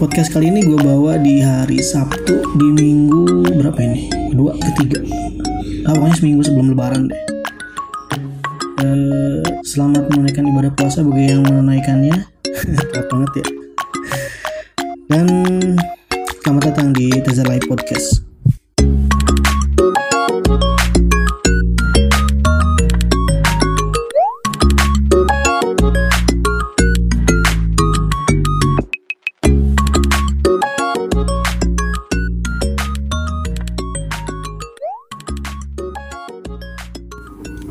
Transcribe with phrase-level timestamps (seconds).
[0.00, 4.08] podcast kali ini gue bawa di hari Sabtu di minggu berapa ini?
[4.32, 5.04] Kedua, ketiga.
[5.84, 7.22] Ah, pokoknya seminggu sebelum lebaran deh.
[8.80, 12.16] Eh, selamat menunaikan ibadah puasa bagi yang menunaikannya.
[12.80, 13.46] Tepat banget ya.
[15.12, 15.26] Dan
[16.40, 18.29] selamat datang di Live Podcast.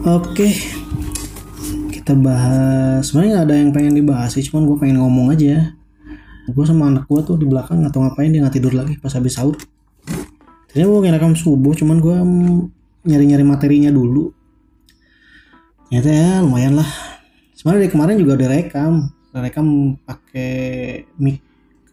[0.10, 0.50] Oke,
[1.94, 3.06] kita bahas.
[3.06, 5.78] Sebenarnya ada yang pengen dibahas sih, cuman gue pengen ngomong aja.
[6.50, 9.38] Gue sama anak gue tuh di belakang atau ngapain dia nggak tidur lagi pas habis
[9.38, 9.54] sahur.
[10.66, 12.18] Tadinya gue ngerekam subuh, cuman gue
[13.06, 14.34] nyari-nyari materinya dulu.
[15.94, 16.90] Ternyata ya lumayan lah.
[17.54, 18.94] Sebenarnya dari kemarin juga udah rekam,
[19.30, 19.66] rekam
[20.10, 20.54] pakai
[21.22, 21.38] mic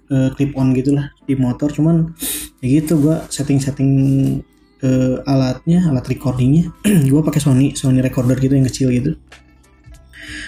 [0.08, 2.16] eh, clip on gitu lah di motor, cuman
[2.64, 3.92] ya gitu gue setting-setting
[4.86, 6.70] eh, alatnya alat recordingnya.
[7.10, 9.18] Gue pakai Sony Sony recorder gitu yang kecil gitu.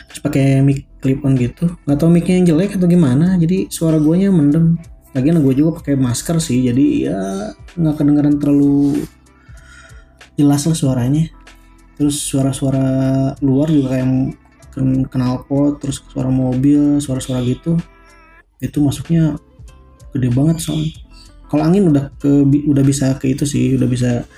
[0.08, 1.74] Terus pakai mic clip on gitu.
[1.84, 4.78] Nggak tahu micnya yang jelek atau gimana jadi suara guanya mendem.
[5.16, 7.18] Lagian gue juga pakai masker sih jadi ya
[7.74, 9.02] nggak kedengeran terlalu
[10.38, 11.26] jelas lah suaranya.
[11.98, 12.86] Terus suara-suara
[13.42, 14.06] luar juga kayak
[15.10, 17.74] knalpot terus suara mobil suara-suara gitu.
[18.62, 19.38] Itu masuknya
[20.14, 21.07] gede banget soalnya
[21.48, 24.28] kalau angin udah ke udah bisa ke itu sih udah bisa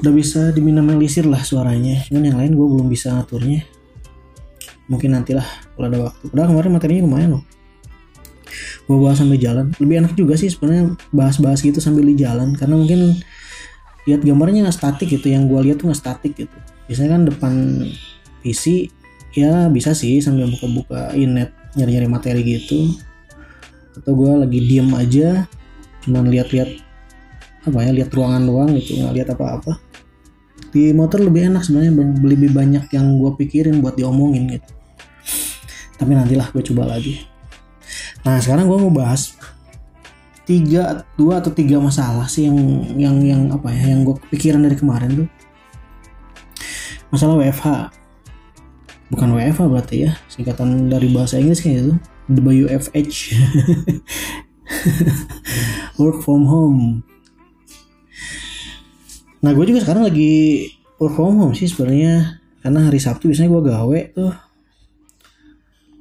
[0.00, 1.98] udah bisa diminimalisir lah suaranya.
[2.08, 3.66] Cuman yang lain gue belum bisa ngaturnya.
[4.86, 6.24] Mungkin nantilah kalau ada waktu.
[6.30, 7.44] Udah kemarin materinya lumayan loh.
[8.84, 9.72] Gue bahas sambil jalan.
[9.80, 12.52] Lebih enak juga sih sebenarnya bahas-bahas gitu sambil di jalan.
[12.52, 13.16] Karena mungkin
[14.04, 15.32] lihat gambarnya nggak statik gitu.
[15.32, 16.56] Yang gue lihat tuh nggak statik gitu.
[16.86, 17.54] Biasanya kan depan
[18.44, 18.92] PC
[19.34, 22.92] ya bisa sih sambil buka-buka inet nyari-nyari materi gitu.
[23.96, 25.48] Atau gue lagi diem aja
[26.04, 26.70] cuman lihat-lihat
[27.64, 29.80] apa ya lihat ruangan doang gitu nggak lihat apa-apa.
[30.70, 34.70] Di motor lebih enak sebenarnya lebih banyak yang gue pikirin buat diomongin gitu.
[35.96, 37.24] Tapi nantilah gue coba lagi.
[38.26, 39.38] Nah sekarang gue mau bahas
[40.44, 42.58] tiga dua atau tiga masalah sih yang
[43.00, 45.28] yang yang apa ya yang gue pikiran dari kemarin tuh.
[47.08, 47.94] Masalah WFH
[49.14, 51.92] bukan WFH berarti ya singkatan dari bahasa Inggris kayak gitu
[52.26, 52.96] WFH
[56.00, 57.04] work from home.
[59.44, 62.40] Nah gue juga sekarang lagi work from home sih sebenarnya.
[62.64, 64.32] Karena hari Sabtu biasanya gue gawe tuh.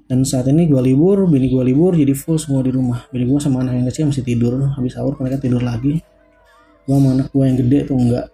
[0.08, 3.04] Dan saat ini gue libur bini gue libur jadi full semua di rumah.
[3.12, 4.56] Bini gue sama anak yang kecil masih tidur.
[4.76, 6.00] Habis sahur mereka tidur lagi.
[6.88, 8.28] Gue sama anak gue yang gede tuh enggak.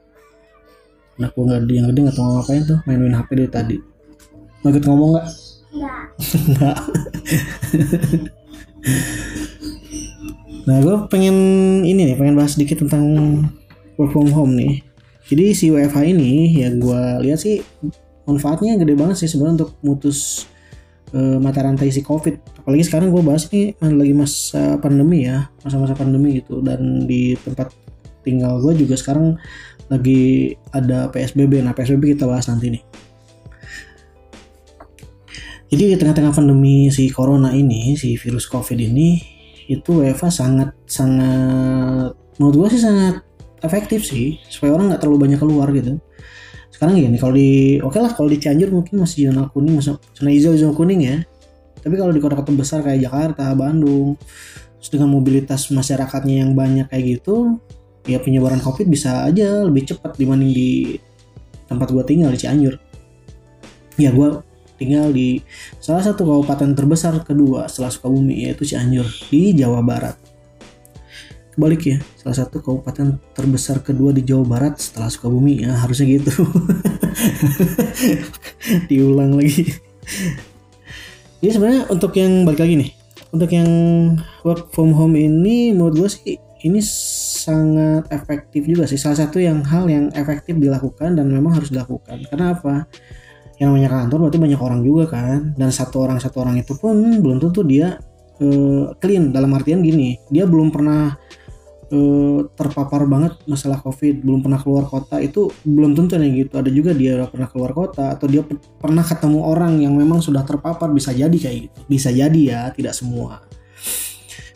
[1.19, 3.77] Anak gue nggak yang gede nggak tahu ngapain tuh main-main HP dari tadi.
[4.61, 5.27] Mau ikut ngomong nggak
[6.49, 6.77] nggak
[10.67, 11.35] Nah, gue pengen
[11.85, 13.05] ini nih, pengen bahas sedikit tentang
[13.99, 14.83] work from home nih.
[15.29, 17.61] Jadi si WFH ini ya gue lihat sih
[18.25, 20.49] manfaatnya gede banget sih sebenarnya untuk mutus
[21.13, 22.65] uh, mata rantai si COVID.
[22.65, 26.65] Apalagi sekarang gue bahas ini lagi masa pandemi ya, masa-masa pandemi gitu.
[26.65, 27.69] Dan di tempat
[28.25, 29.37] tinggal gue juga sekarang
[29.85, 31.61] lagi ada PSBB.
[31.61, 32.83] Nah PSBB kita bahas nanti nih.
[35.69, 39.28] Jadi di tengah-tengah pandemi si corona ini, si virus COVID ini,
[39.69, 43.21] itu WFA sangat sangat menurut gue sih sangat
[43.61, 44.41] efektif sih.
[44.49, 46.01] Supaya orang nggak terlalu banyak keluar gitu.
[46.73, 50.01] Sekarang gini kalau di oke okay lah kalau di Cianjur mungkin masih zona kuning masih
[50.17, 51.17] zona hijau zona kuning ya.
[51.79, 54.17] Tapi kalau di kota-kota besar kayak Jakarta Bandung
[54.79, 57.59] terus dengan mobilitas masyarakatnya yang banyak kayak gitu
[58.07, 60.71] ya penyebaran covid bisa aja lebih cepat dibanding di
[61.67, 62.73] tempat gue tinggal di Cianjur.
[63.99, 64.48] Ya gue
[64.79, 65.43] tinggal di
[65.83, 70.15] salah satu kabupaten terbesar kedua setelah Sukabumi yaitu Cianjur di Jawa Barat.
[71.51, 76.47] Kebalik ya, salah satu kabupaten terbesar kedua di Jawa Barat setelah Sukabumi ya harusnya gitu.
[78.89, 79.75] Diulang lagi.
[81.43, 82.91] Jadi sebenarnya untuk yang balik lagi nih,
[83.35, 83.69] untuk yang
[84.47, 86.83] work from home ini menurut gue sih ini
[87.39, 88.99] sangat efektif juga sih.
[88.99, 92.27] Salah satu yang hal yang efektif dilakukan dan memang harus dilakukan.
[92.27, 92.83] Karena apa?
[93.59, 95.51] Yang namanya kantor berarti banyak orang juga kan.
[95.59, 97.99] Dan satu orang satu orang itu pun belum tentu dia
[98.39, 99.35] uh, clean.
[99.35, 101.19] Dalam artian gini dia belum pernah
[101.91, 105.19] uh, terpapar banget masalah covid belum pernah keluar kota.
[105.19, 106.55] Itu belum tentu yang gitu.
[106.55, 108.47] Ada juga dia udah pernah keluar kota atau dia
[108.79, 110.95] pernah ketemu orang yang memang sudah terpapar.
[110.95, 111.79] Bisa jadi kayak gitu.
[111.91, 113.43] Bisa jadi ya tidak semua.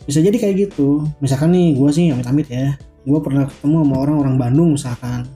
[0.08, 1.04] Bisa jadi kayak gitu.
[1.20, 2.72] Misalkan nih gue sih amit-amit ya.
[3.04, 5.28] Gue pernah ketemu sama orang-orang Bandung misalkan.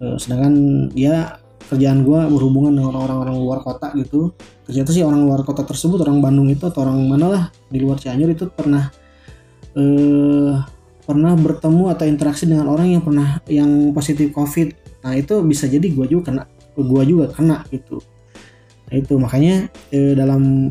[0.00, 0.52] Uh, sedangkan
[0.92, 4.30] dia kerjaan gue berhubungan dengan orang-orang luar kota gitu.
[4.66, 7.98] Ternyata sih orang luar kota tersebut orang Bandung itu atau orang mana lah di luar
[7.98, 8.90] Cianjur itu pernah
[9.74, 10.54] eh,
[11.06, 14.74] pernah bertemu atau interaksi dengan orang yang pernah yang positif covid.
[15.06, 16.42] Nah itu bisa jadi gue juga kena
[16.76, 18.02] gue juga kena gitu.
[18.90, 19.14] Nah itu.
[19.18, 20.70] Makanya eh, dalam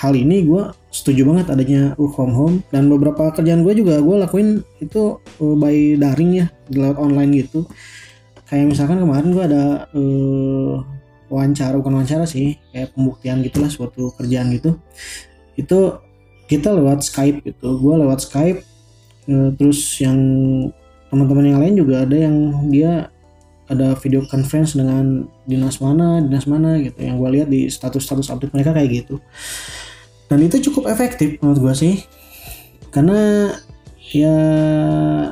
[0.00, 2.56] hal ini gue setuju banget adanya work from home.
[2.72, 7.68] Dan beberapa kerjaan gue juga gue lakuin itu uh, by daring ya lewat online gitu
[8.50, 10.82] kayak misalkan kemarin gue ada uh,
[11.30, 14.74] wawancara bukan wawancara sih kayak pembuktian gitulah suatu kerjaan gitu.
[15.54, 16.02] Itu
[16.50, 17.78] kita lewat Skype gitu.
[17.78, 18.66] Gue lewat Skype
[19.30, 20.18] uh, terus yang
[21.14, 22.36] teman-teman yang lain juga ada yang
[22.66, 23.14] dia
[23.70, 26.98] ada video conference dengan dinas mana dinas mana gitu.
[26.98, 29.22] Yang gue lihat di status-status update mereka kayak gitu.
[30.26, 31.94] Dan itu cukup efektif menurut gue sih.
[32.90, 33.54] Karena
[34.10, 34.34] ya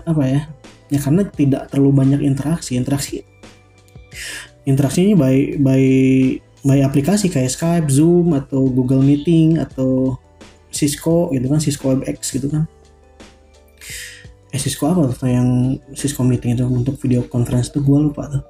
[0.07, 0.47] apa ya
[0.89, 2.77] ya karena tidak terlalu banyak interaksi.
[2.77, 3.25] Interaksi
[4.69, 5.83] interaksi ini by by
[6.67, 10.21] by aplikasi kayak Skype, Zoom atau Google Meeting atau
[10.69, 12.69] Cisco gitu kan Cisco WebEx gitu kan.
[14.49, 17.85] Eh Cisco apa tuh yang Cisco Meeting itu untuk video conference tuh?
[17.85, 18.45] Gue lupa tuh.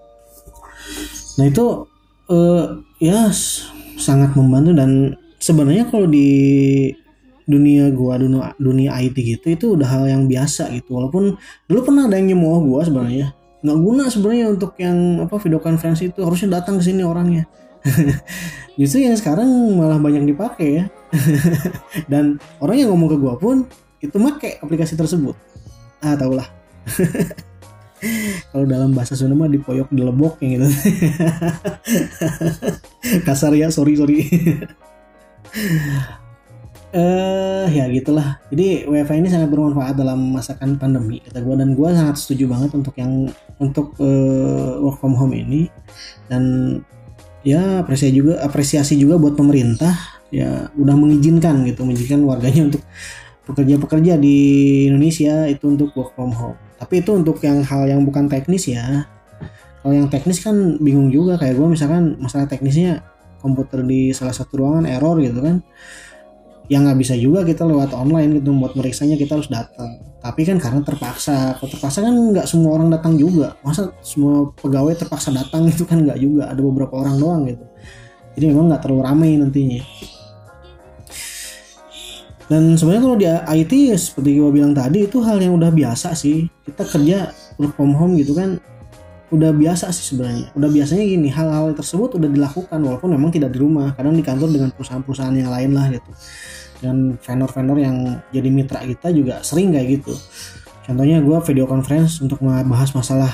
[1.39, 1.67] Nah itu
[2.31, 3.31] uh, ya
[3.99, 6.91] sangat membantu dan sebenarnya kalau di
[7.49, 11.01] dunia gua dunia dunia IT gitu itu udah hal yang biasa gitu.
[11.01, 13.33] Walaupun dulu pernah ada yang nyemooh gua sebenarnya.
[13.65, 16.21] Nggak guna sebenarnya untuk yang apa video conference itu.
[16.21, 17.49] Harusnya datang ke sini orangnya.
[18.79, 20.85] Justru yang sekarang malah banyak dipakai ya.
[22.13, 23.65] Dan orang yang ngomong ke gua pun
[24.05, 25.35] itu make aplikasi tersebut.
[25.99, 26.47] Ah tau lah
[28.55, 30.69] kalau dalam bahasa Sunda mah dipoyok di lebok yang gitu.
[33.27, 34.23] Kasar ya sorry sorry
[36.89, 38.41] eh uh, ya gitulah.
[38.49, 42.71] Jadi wifi ini sangat bermanfaat dalam masakan pandemi kata gue dan gue sangat setuju banget
[42.73, 43.29] untuk yang
[43.61, 45.69] untuk uh, work from home ini.
[46.33, 46.77] Dan
[47.45, 49.93] ya apresiasi juga apresiasi juga buat pemerintah.
[50.33, 52.81] Ya udah mengizinkan gitu mengizinkan warganya untuk
[53.45, 54.37] pekerja-pekerja di
[54.89, 56.57] Indonesia itu untuk work from home.
[56.81, 59.05] Tapi itu untuk yang hal yang bukan teknis ya.
[59.85, 61.37] Kalau yang teknis kan bingung juga.
[61.37, 63.05] Kayak gue misalkan masalah teknisnya
[63.45, 65.63] komputer di salah satu ruangan error gitu kan
[66.69, 70.05] yang nggak bisa juga kita lewat online gitu buat meriksanya kita harus datang.
[70.21, 73.57] Tapi kan karena terpaksa kalau terpaksa kan nggak semua orang datang juga.
[73.65, 77.65] Masa semua pegawai terpaksa datang itu kan nggak juga ada beberapa orang doang gitu.
[78.37, 79.81] Jadi memang nggak terlalu ramai nantinya.
[82.49, 86.49] Dan sebenarnya kalau di IT seperti gue bilang tadi itu hal yang udah biasa sih.
[86.65, 88.61] Kita kerja work from home gitu kan
[89.29, 90.49] udah biasa sih sebenarnya.
[90.57, 94.49] Udah biasanya gini, hal-hal tersebut udah dilakukan walaupun memang tidak di rumah, kadang di kantor
[94.49, 96.11] dengan perusahaan-perusahaan yang lain lah gitu.
[96.79, 97.97] Dan vendor-vendor yang
[98.31, 100.15] jadi mitra kita juga sering kayak gitu.
[100.89, 103.29] Contohnya gue video conference untuk membahas masalah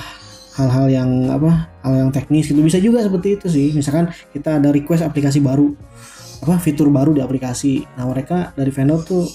[0.58, 3.68] hal-hal yang apa, hal yang teknis gitu bisa juga seperti itu sih.
[3.70, 5.70] Misalkan kita ada request aplikasi baru,
[6.42, 7.86] apa fitur baru di aplikasi.
[7.94, 9.26] Nah mereka dari vendor tuh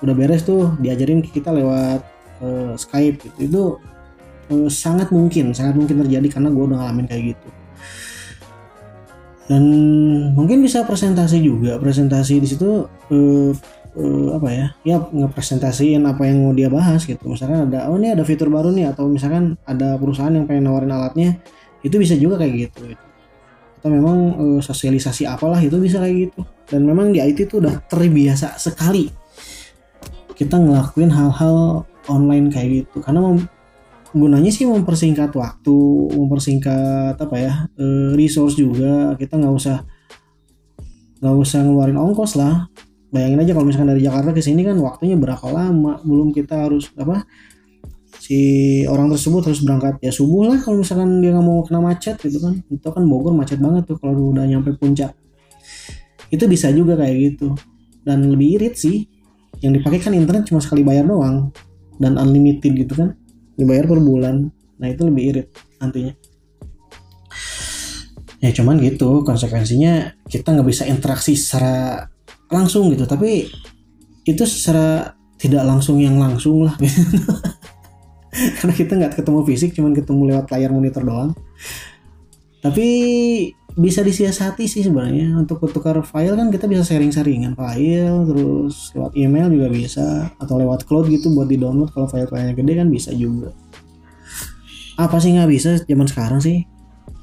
[0.00, 2.00] udah beres tuh diajarin kita lewat
[2.40, 3.36] uh, Skype gitu.
[3.44, 3.62] Itu
[4.50, 7.48] uh, sangat mungkin sangat mungkin terjadi karena gue udah ngalamin kayak gitu.
[9.46, 9.64] Dan
[10.34, 13.52] mungkin bisa presentasi juga presentasi di situ uh,
[13.94, 17.30] uh, apa ya ya ngepresentasiin apa yang mau dia bahas gitu.
[17.30, 20.90] Misalkan ada oh ini ada fitur baru nih atau misalkan ada perusahaan yang pengen nawarin
[20.90, 21.38] alatnya
[21.86, 23.04] itu bisa juga kayak gitu, gitu.
[23.78, 26.42] atau memang uh, sosialisasi apalah itu bisa kayak gitu.
[26.66, 29.06] Dan memang di IT itu udah terbiasa sekali
[30.36, 33.00] kita ngelakuin hal-hal online kayak gitu.
[33.00, 33.38] Karena
[34.16, 35.76] gunanya sih mempersingkat waktu
[36.16, 39.12] mempersingkat apa ya uh, resource juga.
[39.20, 39.84] Kita nggak usah
[41.20, 42.72] nggak usah ngeluarin ongkos lah.
[43.12, 46.00] Bayangin aja kalau misalkan dari Jakarta ke sini kan waktunya berapa lama?
[46.02, 47.28] Belum kita harus apa
[48.16, 52.16] si orang tersebut harus berangkat ya subuh lah kalau misalkan dia nggak mau kena macet
[52.16, 52.56] gitu kan.
[52.72, 55.12] Itu kan Bogor macet banget tuh kalau udah nyampe puncak.
[56.32, 57.52] Itu bisa juga kayak gitu.
[58.00, 59.04] Dan lebih irit sih.
[59.60, 61.52] Yang dipakai kan internet cuma sekali bayar doang.
[61.96, 63.16] Dan unlimited gitu kan
[63.56, 64.46] dibayar per bulan.
[64.76, 65.48] Nah itu lebih irit
[65.80, 66.12] nantinya.
[68.44, 72.04] Ya cuman gitu konsekuensinya kita nggak bisa interaksi secara
[72.52, 73.48] langsung gitu tapi
[74.22, 76.76] itu secara tidak langsung yang langsung lah.
[76.76, 77.00] Gitu.
[78.60, 81.32] karena kita nggak ketemu fisik cuman ketemu lewat layar monitor doang.
[82.60, 82.88] Tapi
[83.76, 85.36] bisa disiasati sih sebenarnya.
[85.36, 90.88] Untuk bertukar file kan kita bisa sharing-sharingan file terus lewat email juga bisa atau lewat
[90.88, 93.52] cloud gitu buat di download kalau file-filenya gede kan bisa juga.
[94.96, 96.64] Apa sih nggak bisa zaman sekarang sih?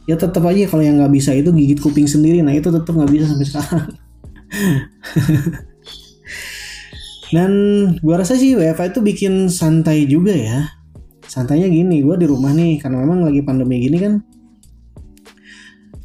[0.06, 2.46] Ya tetap aja kalau yang nggak bisa itu gigit kuping sendiri.
[2.46, 3.90] Nah itu tetap nggak bisa sampai sekarang.
[7.34, 7.52] Dan
[8.06, 10.70] gua rasa sih WFA itu bikin santai juga ya.
[11.26, 14.22] Santainya gini gue di rumah nih karena memang lagi pandemi gini kan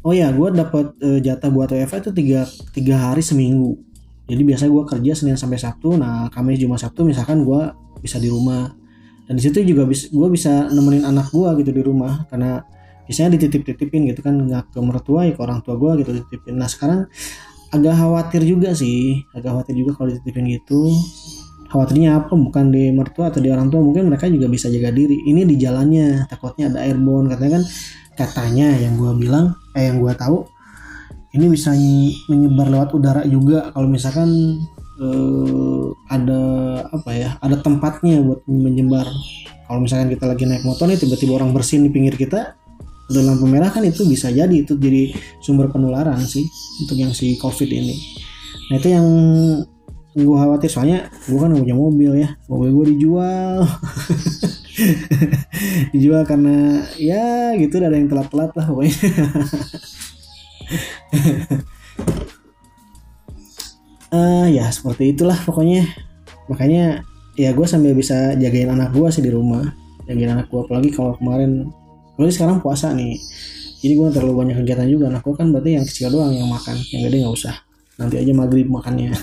[0.03, 2.41] oh ya gue dapat uh, jatah buat WFA itu tiga,
[2.71, 3.79] tiga hari seminggu.
[4.29, 5.97] Jadi biasa gue kerja Senin sampai Sabtu.
[5.97, 7.61] Nah Kamis Jumat Sabtu misalkan gue
[7.99, 8.69] bisa di rumah.
[9.25, 12.29] Dan di situ juga bis, gue bisa nemenin anak gue gitu di rumah.
[12.29, 12.61] Karena
[13.09, 16.61] biasanya dititip-titipin gitu kan nggak ke mertua ya ke orang tua gue gitu dititipin.
[16.61, 17.09] Nah sekarang
[17.73, 19.25] agak khawatir juga sih.
[19.33, 20.93] Agak khawatir juga kalau dititipin gitu.
[21.73, 22.33] Khawatirnya apa?
[22.37, 23.81] Bukan di mertua atau di orang tua.
[23.81, 25.25] Mungkin mereka juga bisa jaga diri.
[25.25, 26.29] Ini di jalannya.
[26.29, 27.33] Takutnya ada airborne.
[27.33, 27.63] Katanya kan
[28.13, 30.43] katanya yang gue bilang eh yang gue tahu
[31.33, 31.71] ini bisa
[32.27, 33.69] menyebar lewat udara juga.
[33.71, 34.29] Kalau misalkan
[34.99, 36.41] eh, ada
[36.89, 39.07] apa ya ada tempatnya buat menyebar.
[39.69, 42.57] Kalau misalkan kita lagi naik motor nih tiba-tiba orang bersin di pinggir kita
[43.09, 45.09] ada lampu merah kan itu bisa jadi itu jadi
[45.41, 46.45] sumber penularan sih
[46.81, 47.97] untuk yang si covid ini.
[48.69, 49.05] Nah itu yang
[50.17, 53.61] gue khawatir soalnya gue kan punya mobil ya mobil gue dijual
[55.93, 58.97] dijual karena ya gitu ada yang telat-telat lah pokoknya.
[64.09, 65.85] Uh, ya seperti itulah pokoknya.
[66.49, 67.03] Makanya
[67.37, 69.63] ya gue sambil bisa jagain anak gue sih di rumah.
[70.09, 71.69] Jagain anak gue apalagi kalau kemarin
[72.15, 73.19] apalagi sekarang puasa nih.
[73.79, 75.07] Jadi gue terlalu banyak kegiatan juga.
[75.07, 76.75] Anak gue kan berarti yang kecil doang yang makan.
[76.91, 77.55] Yang gede nggak usah.
[77.99, 79.11] Nanti aja maghrib makannya.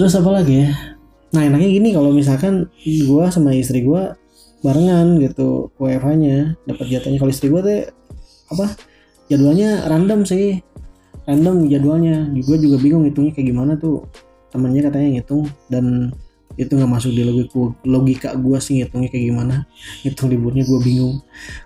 [0.00, 0.99] Terus apa lagi ya
[1.30, 4.02] nah enaknya gini kalau misalkan gue sama istri gue
[4.60, 7.18] barengan gitu WFH nya dapat jatahnya.
[7.20, 7.80] Kalau istri gue tuh
[8.52, 8.66] apa
[9.32, 10.60] jadwalnya random sih.
[11.24, 12.28] Random jadwalnya.
[12.44, 14.04] Gue juga bingung hitungnya kayak gimana tuh.
[14.52, 15.48] Temennya katanya ngitung.
[15.72, 16.12] Dan
[16.58, 19.56] itu nggak masuk di logika logika gue sih ngitungnya kayak gimana.
[20.02, 21.22] Hitung liburnya gue bingung.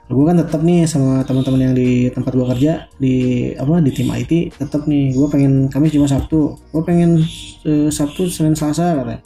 [0.06, 3.14] Gue kan tetap nih sama teman-teman yang di tempat gue kerja di
[3.56, 5.16] apa di tim IT tetap nih.
[5.16, 6.60] Gue pengen kami cuma Sabtu.
[6.68, 7.24] Gue pengen
[7.64, 9.20] uh, Sabtu Senin Selasa katanya.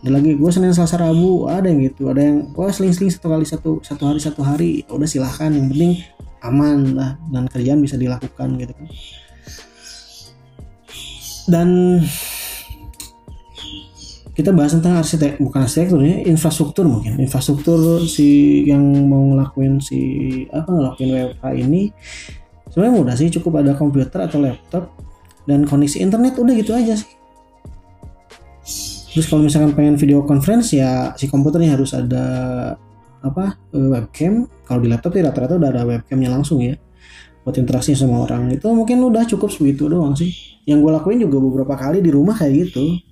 [0.00, 1.46] Ada lagi gue Senin Selasa Rabu.
[1.46, 2.08] Ada yang gitu.
[2.08, 4.70] Ada yang wah seling-seling satu kali satu satu hari satu hari.
[4.88, 5.52] Ya udah silahkan.
[5.52, 5.92] Yang penting
[6.40, 7.10] aman lah.
[7.28, 8.86] Dan kerjaan bisa dilakukan gitu kan.
[11.42, 11.68] Dan
[14.32, 17.20] kita bahas tentang arsitek bukan arsitektur ya infrastruktur mungkin.
[17.20, 20.00] Infrastruktur si yang mau ngelakuin si
[20.48, 21.92] apa ngelakuin WFH ini
[22.72, 24.88] sebenarnya mudah sih cukup ada komputer atau laptop
[25.44, 27.12] dan koneksi internet udah gitu aja sih.
[29.12, 32.24] Terus kalau misalkan pengen video conference ya si komputernya harus ada
[33.20, 34.48] apa webcam.
[34.64, 36.80] Kalau di laptop ya rata-rata udah ada webcamnya langsung ya
[37.44, 38.48] buat interaksi sama orang.
[38.48, 40.32] Itu mungkin udah cukup segitu doang sih.
[40.64, 43.11] Yang gue lakuin juga beberapa kali di rumah kayak gitu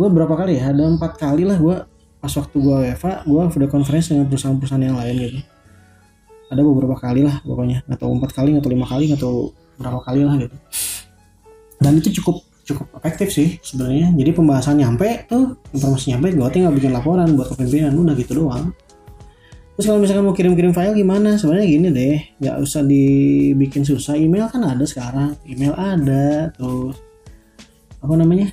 [0.00, 0.72] gue berapa kali ya?
[0.72, 1.76] Ada empat kali lah gue
[2.20, 5.40] pas waktu gue Eva gue video conference dengan perusahaan-perusahaan yang lain gitu.
[6.48, 7.84] Ada beberapa kali lah pokoknya.
[7.84, 10.56] Atau empat kali atau lima kali atau berapa kali lah gitu.
[11.76, 14.08] Dan itu cukup cukup efektif sih sebenarnya.
[14.16, 18.72] Jadi pembahasan nyampe tuh informasi nyampe gue tinggal bikin laporan buat kepemimpinan udah gitu doang.
[19.76, 21.36] Terus kalau misalkan mau kirim-kirim file gimana?
[21.36, 24.16] Sebenarnya gini deh nggak usah dibikin susah.
[24.16, 26.96] Email kan ada sekarang email ada terus
[28.00, 28.48] apa namanya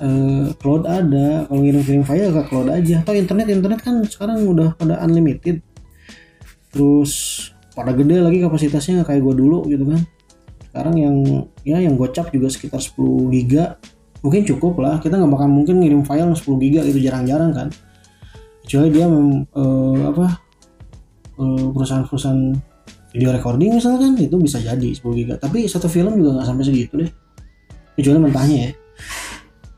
[0.00, 1.46] uh, cloud ada.
[1.48, 3.00] Kalau ngirim-kirim file ke cloud aja.
[3.04, 5.60] Atau internet internet kan sekarang udah pada unlimited.
[6.72, 7.12] Terus
[7.76, 10.00] pada gede lagi kapasitasnya nggak kayak gue dulu gitu kan.
[10.68, 11.16] Sekarang yang
[11.64, 13.80] ya yang gocap juga sekitar 10 giga.
[14.20, 15.00] Mungkin cukup lah.
[15.00, 17.68] Kita nggak bakal mungkin ngirim file 10 giga itu jarang-jarang kan.
[18.66, 20.26] Kecuali dia mem, uh, apa
[21.38, 22.42] uh, perusahaan-perusahaan
[23.14, 25.34] video recording misalkan itu bisa jadi 10 giga.
[25.38, 27.10] Tapi satu film juga nggak sampai segitu deh.
[27.96, 28.72] Kecuali mentahnya ya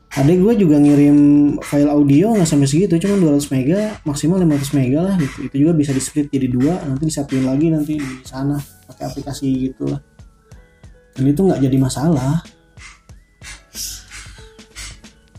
[0.09, 1.17] adik gue juga ngirim
[1.61, 5.37] file audio nggak sampai segitu cuma 200 mega maksimal 500 mega lah gitu.
[5.45, 8.57] Itu juga bisa di split jadi dua nanti disatuin lagi nanti di sana
[8.89, 10.01] pakai aplikasi gitu lah.
[11.13, 12.41] Dan itu nggak jadi masalah.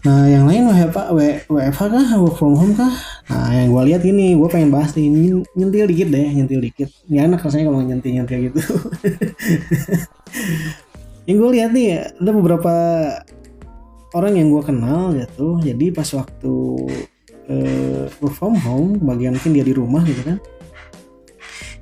[0.01, 1.13] Nah yang lain WFH,
[1.51, 2.07] WFH kah?
[2.23, 2.95] Work from home kah?
[3.29, 5.11] Nah yang gue lihat ini gue pengen bahas nih
[5.59, 6.89] nyentil dikit deh nyentil dikit.
[7.11, 8.61] Nggak enak rasanya kalau nyentil nyentil gitu.
[11.29, 12.73] Yang gue lihat nih ada beberapa
[14.15, 16.55] orang yang gue kenal gitu jadi pas waktu
[17.51, 20.39] uh, work from home bagian mungkin dia di rumah gitu kan.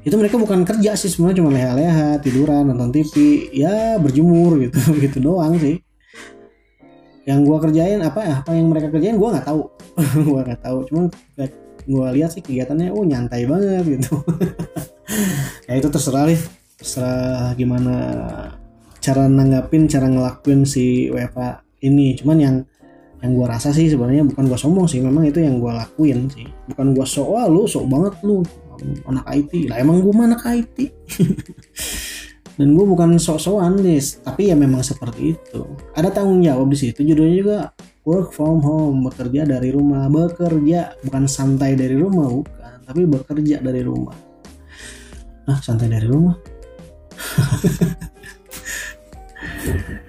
[0.02, 5.18] Itu mereka bukan kerja sih sebenarnya cuma leha-leha tiduran nonton TV ya berjemur gitu gitu
[5.20, 5.84] doang sih.
[7.28, 9.68] Yang gue kerjain apa apa yang mereka kerjain gue nggak tahu.
[10.30, 11.10] Gue nggak tahu cuma
[11.88, 14.20] gue lihat sih kegiatannya oh nyantai banget gitu.
[15.68, 16.36] Ya itu terserah nih
[16.76, 17.96] terserah gimana
[19.00, 22.14] cara nanggapin cara ngelakuin si WFA ini.
[22.18, 22.56] Cuman yang
[23.18, 25.02] yang gue rasa sih sebenarnya bukan gue sombong sih.
[25.02, 26.46] Memang itu yang gue lakuin sih.
[26.70, 28.42] Bukan gue sok wah lu sok banget lu
[29.10, 30.76] anak IT lah emang gue anak IT
[32.62, 35.62] dan gue bukan sok-sokan nih tapi ya memang seperti itu.
[35.98, 37.02] Ada tanggung jawab di situ.
[37.02, 37.58] Judulnya juga
[38.06, 40.06] work from home bekerja dari rumah.
[40.06, 42.86] Bekerja bukan santai dari rumah bukan.
[42.86, 44.14] Tapi bekerja dari rumah.
[45.48, 46.36] Ah santai dari rumah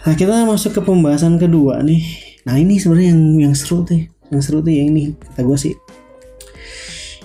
[0.00, 2.02] Nah kita masuk ke pembahasan kedua nih.
[2.48, 4.00] Nah ini sebenarnya yang yang seru tuh
[4.32, 5.74] yang seru tuh yang ini kata gue sih.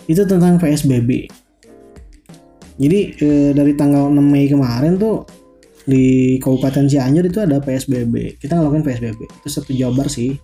[0.06, 1.46] Itu tentang PSBB
[2.76, 5.24] jadi eh, dari tanggal 6 Mei kemarin tuh
[5.86, 10.36] di Kabupaten Cianjur itu ada PSBB kita ngelakuin PSBB itu satu Jabar sih.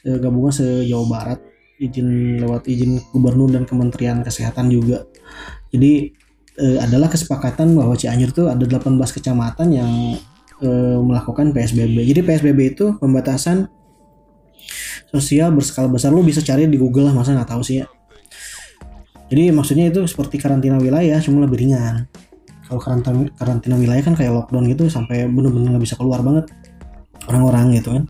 [0.00, 1.40] Eh, gabungan se Jawa Barat.
[1.80, 5.04] Izin lewat izin gubernur dan Kementerian Kesehatan juga.
[5.72, 6.12] Jadi
[6.60, 9.90] eh, adalah kesepakatan bahwa Cianjur tuh ada 18 kecamatan yang
[10.62, 13.68] eh, melakukan PSBB jadi PSBB itu pembatasan
[15.10, 16.14] sosial berskala besar.
[16.14, 17.86] Lu bisa cari di Google lah masa nggak tahu sih ya.
[19.30, 22.06] Jadi maksudnya itu seperti karantina wilayah cuma lebih ringan.
[22.66, 26.50] Kalau karantina karantina wilayah kan kayak lockdown gitu sampai bener-bener nggak bisa keluar banget
[27.30, 28.04] orang-orang gitu kan.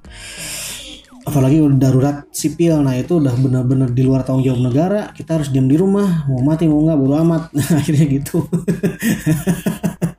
[1.29, 5.69] Apalagi darurat sipil nah itu udah bener-bener di luar tanggung jawab negara kita harus diam
[5.69, 7.43] di rumah mau mati mau nggak bodo amat.
[7.81, 8.45] Akhirnya gitu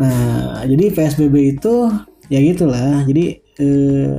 [0.00, 1.90] nah jadi PSBB itu
[2.32, 3.04] ya gitulah.
[3.04, 3.24] Jadi
[3.60, 4.16] eh,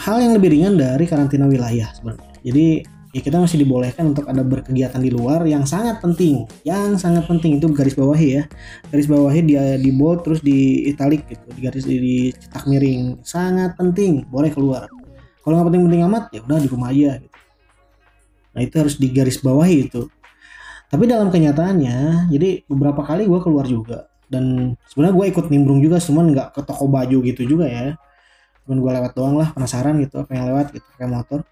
[0.00, 2.32] hal yang lebih ringan dari karantina wilayah sebenarnya.
[2.40, 2.66] Jadi
[3.10, 6.48] ya kita masih dibolehkan untuk ada berkegiatan di luar yang sangat penting.
[6.64, 8.42] Yang sangat penting itu garis bawahi ya.
[8.88, 11.46] Garis bawahi dia di bold terus di italic gitu.
[11.52, 13.20] Di garis di cetak miring.
[13.20, 14.88] Sangat penting boleh keluar.
[15.40, 17.38] Kalau nggak penting-penting amat ya udah di rumah aja gitu.
[18.50, 20.10] nah itu harus di garis bawahi itu.
[20.90, 25.98] Tapi dalam kenyataannya jadi beberapa kali gue keluar juga dan sebenarnya gue ikut nimbrung juga
[25.98, 27.98] cuman nggak ke toko baju gitu juga ya.
[28.64, 31.42] Cuman gue lewat doang lah penasaran gitu apa yang lewat gitu kayak motor.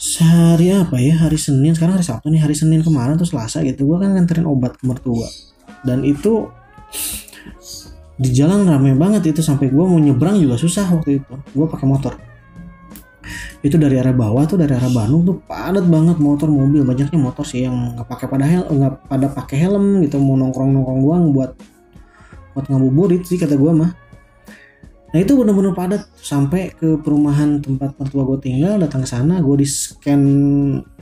[0.00, 1.20] Sehari apa ya?
[1.20, 4.48] Hari Senin sekarang hari Sabtu nih hari Senin kemarin tuh Selasa gitu gue kan nganterin
[4.48, 5.28] obat ke mertua.
[5.84, 6.48] Dan itu
[8.16, 11.32] di jalan rame banget itu sampai gue mau nyebrang juga susah waktu itu.
[11.52, 12.16] Gue pakai motor
[13.66, 16.86] itu dari arah bawah tuh dari arah Bandung tuh padat banget motor mobil.
[16.86, 20.22] Banyaknya motor sih yang nggak pakai pada hel nggak pada pakai helm gitu.
[20.22, 21.50] Mau nongkrong nongkrong doang buat
[22.54, 23.90] buat ngabuburit sih kata gue mah.
[25.10, 26.06] Nah itu bener-bener padat.
[26.20, 30.22] Sampai ke perumahan tempat mertua gue tinggal datang ke sana gue di scan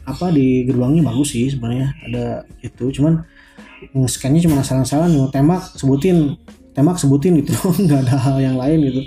[0.04, 1.92] apa di gerbangnya bagus sih sebenarnya.
[2.08, 3.20] Ada itu cuman
[4.08, 6.40] scannya cuma asal-asalan mau tembak sebutin.
[6.72, 7.54] Tembak sebutin gitu.
[7.84, 9.02] Nggak ada hal yang lain gitu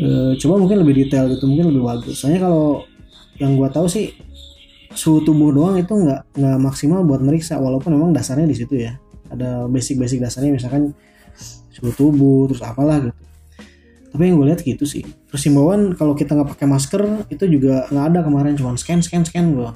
[0.00, 0.08] e,
[0.40, 2.24] coba mungkin lebih detail gitu mungkin lebih bagus.
[2.24, 2.88] Soalnya kalau
[3.36, 4.16] yang gue tahu sih
[4.96, 8.96] suhu tubuh doang itu nggak nggak maksimal buat meriksa walaupun memang dasarnya di situ ya.
[9.30, 10.96] Ada basic-basic dasarnya misalkan
[11.70, 13.14] suhu tubuh terus apalah gitu.
[14.10, 15.06] Tapi yang gue lihat gitu sih.
[15.06, 19.22] Terus himbauan kalau kita nggak pakai masker itu juga nggak ada kemarin cuma scan scan
[19.28, 19.70] scan gue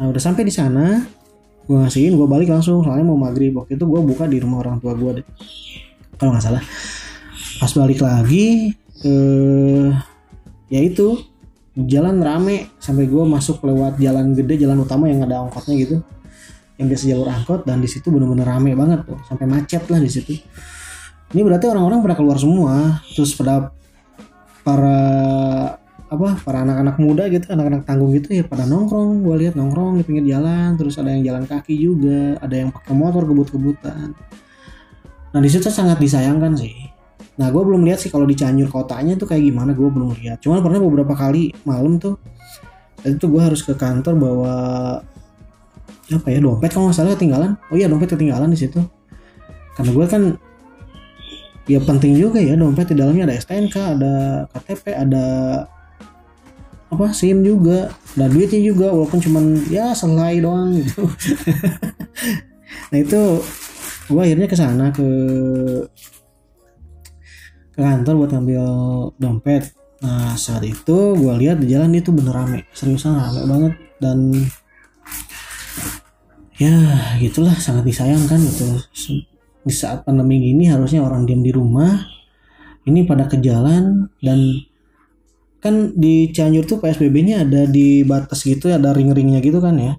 [0.00, 1.04] nah udah sampai di sana
[1.68, 3.52] gue ngasihin gue balik langsung soalnya mau maghrib.
[3.52, 5.26] Waktu itu gue buka di rumah orang tua gue deh.
[6.16, 6.64] Kalau nggak salah
[7.60, 8.72] pas balik lagi
[9.04, 9.92] eh
[10.72, 11.20] ya itu
[11.76, 15.96] jalan rame sampai gue masuk lewat jalan gede jalan utama yang ada angkotnya gitu.
[16.80, 19.20] Yang biasa jalur angkot dan di situ bener-bener rame banget tuh.
[19.28, 20.40] Sampai macet lah di situ.
[21.30, 23.04] Ini berarti orang-orang pada keluar semua.
[23.12, 23.70] Terus pada
[24.64, 25.00] para
[26.10, 29.22] apa para anak-anak muda gitu anak-anak tanggung gitu ya pada nongkrong.
[29.22, 32.96] Gue lihat nongkrong di pinggir jalan terus ada yang jalan kaki juga ada yang pakai
[32.96, 34.16] motor kebut-kebutan.
[35.30, 36.89] Nah di situ sangat disayangkan sih
[37.40, 40.44] nah gue belum lihat sih kalau di Cianjur kotanya tuh kayak gimana gue belum lihat.
[40.44, 42.20] Cuman pernah beberapa kali malam tuh
[43.00, 44.54] itu gue harus ke kantor bawa
[46.12, 47.56] apa ya dompet kalau nggak ketinggalan.
[47.72, 48.84] Oh iya dompet ketinggalan di situ.
[49.72, 50.22] Karena gue kan
[51.64, 54.12] ya penting juga ya dompet di dalamnya ada STNK ada
[54.52, 55.26] KTP ada
[56.92, 61.08] apa SIM juga ada duitnya juga walaupun cuman ya selai doang gitu.
[62.90, 63.22] Nah itu
[64.10, 65.06] gue akhirnya ke sana ke
[67.80, 68.64] ke kantor buat ngambil
[69.16, 69.72] dompet.
[70.04, 72.68] Nah saat itu gue lihat di jalan itu bener rame.
[72.76, 73.72] Seriusan rame banget.
[73.96, 74.36] Dan
[76.60, 76.76] ya
[77.16, 77.56] gitulah.
[77.56, 78.68] Sangat disayangkan gitu.
[79.64, 82.04] Di saat pandemi gini harusnya orang diam di rumah.
[82.84, 84.60] Ini pada ke jalan dan
[85.60, 89.96] kan di Cianjur tuh PSBB-nya ada di batas gitu ada ring-ringnya gitu kan ya.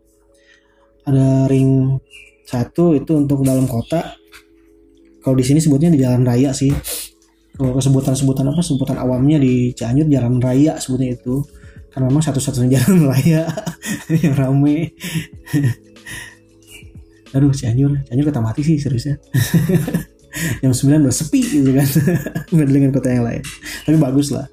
[1.06, 1.98] Ada ring
[2.46, 4.18] satu itu untuk dalam kota.
[5.22, 6.74] Kalau di sini sebutnya di jalan raya sih
[7.62, 11.46] sebutan-sebutan apa sebutan awamnya di Cianjur jalan raya sebutnya itu.
[11.92, 13.46] Karena memang satu-satunya jalan raya
[14.24, 14.96] yang rame.
[17.36, 18.02] Aduh Cianjur.
[18.08, 19.22] Cianjur kota mati sih seriusnya.
[20.64, 21.88] Jam 9 udah sepi gitu kan.
[22.50, 23.44] Dengan kota yang lain.
[23.84, 24.48] Tapi bagus lah.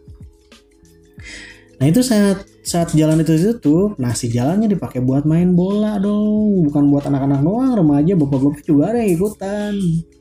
[1.78, 6.66] Nah itu saat saat jalan itu itu tuh nasi jalannya dipakai buat main bola dong.
[6.66, 9.72] Bukan buat anak-anak doang remaja bapak-bapak juga ada yang ikutan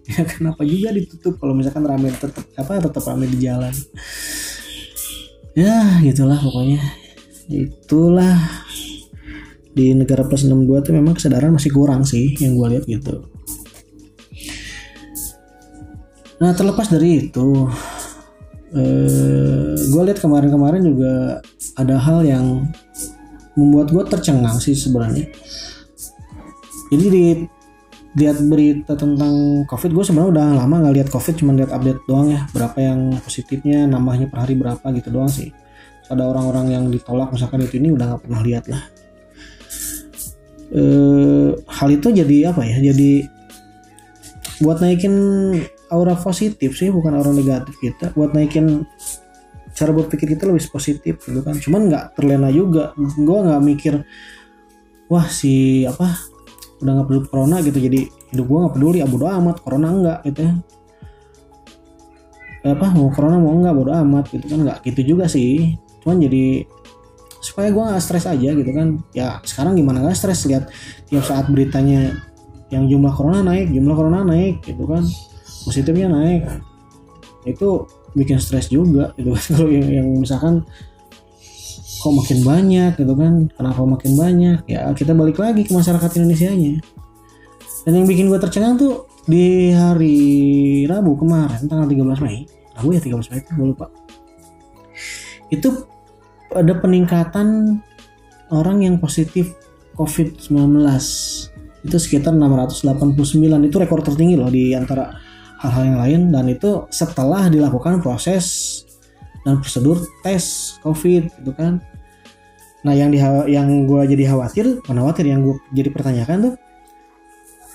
[0.16, 3.76] ya kenapa juga ditutup kalau misalkan rame tetap apa tetap rame di jalan?
[5.58, 6.80] Ya gitulah pokoknya.
[7.52, 8.38] Itulah.
[9.78, 13.30] Di negara plus 62 tuh memang kesadaran masih kurang sih yang gue lihat gitu.
[16.42, 17.70] Nah terlepas dari itu
[18.74, 21.42] eh, gue lihat kemarin-kemarin juga
[21.78, 22.66] ada hal yang
[23.58, 25.30] membuat gue tercengang sih sebenarnya.
[26.90, 27.26] Jadi di
[28.16, 32.32] lihat berita tentang covid gue sebenarnya udah lama nggak lihat covid cuma lihat update doang
[32.32, 35.52] ya berapa yang positifnya nambahnya per hari berapa gitu doang sih.
[36.08, 38.84] Ada orang-orang yang ditolak misalkan itu ini udah nggak pernah lihat lah.
[40.72, 40.84] E,
[41.68, 43.28] hal itu jadi apa ya jadi
[44.64, 45.16] buat naikin
[45.92, 48.84] aura positif sih bukan aura negatif kita buat naikin
[49.72, 51.60] cara berpikir kita lebih positif gitu kan.
[51.60, 53.94] Cuman nggak terlena juga gue nggak mikir
[55.12, 56.37] wah si apa
[56.78, 58.00] udah nggak peduli corona gitu jadi
[58.34, 60.54] hidup gue nggak peduli abu doa amat corona enggak gitu ya.
[62.68, 65.80] Apa mau corona mau enggak bodo amat gitu kan nggak gitu juga sih.
[66.04, 66.68] Cuman jadi
[67.42, 69.02] supaya gue nggak stres aja gitu kan.
[69.16, 70.70] Ya sekarang gimana nggak stres lihat
[71.10, 72.14] tiap saat beritanya
[72.68, 75.08] yang jumlah corona naik jumlah corona naik gitu kan.
[75.66, 76.44] Positifnya naik.
[77.48, 79.44] Itu bikin stres juga gitu kan.
[79.56, 80.68] Kalau yang, yang misalkan
[81.98, 83.50] kok makin banyak gitu kan?
[83.54, 84.60] Kenapa makin banyak?
[84.70, 86.78] Ya kita balik lagi ke masyarakat Indonesia nya
[87.88, 90.20] dan yang bikin gue tercengang tuh di hari
[90.92, 92.44] Rabu kemarin tanggal 13 Mei.
[92.76, 93.88] Rabu ya 13 Mei gue lupa.
[95.48, 95.88] Itu
[96.52, 97.80] ada peningkatan
[98.52, 99.56] orang yang positif
[99.96, 100.84] COVID-19
[101.88, 102.92] itu sekitar 689
[103.72, 105.16] itu rekor tertinggi loh di antara
[105.64, 106.22] hal-hal yang lain.
[106.36, 108.77] Dan itu setelah dilakukan proses
[109.48, 111.80] dan prosedur tes COVID gitu kan.
[112.84, 116.54] Nah yang di yang gue jadi khawatir, mana khawatir yang gue jadi pertanyakan tuh,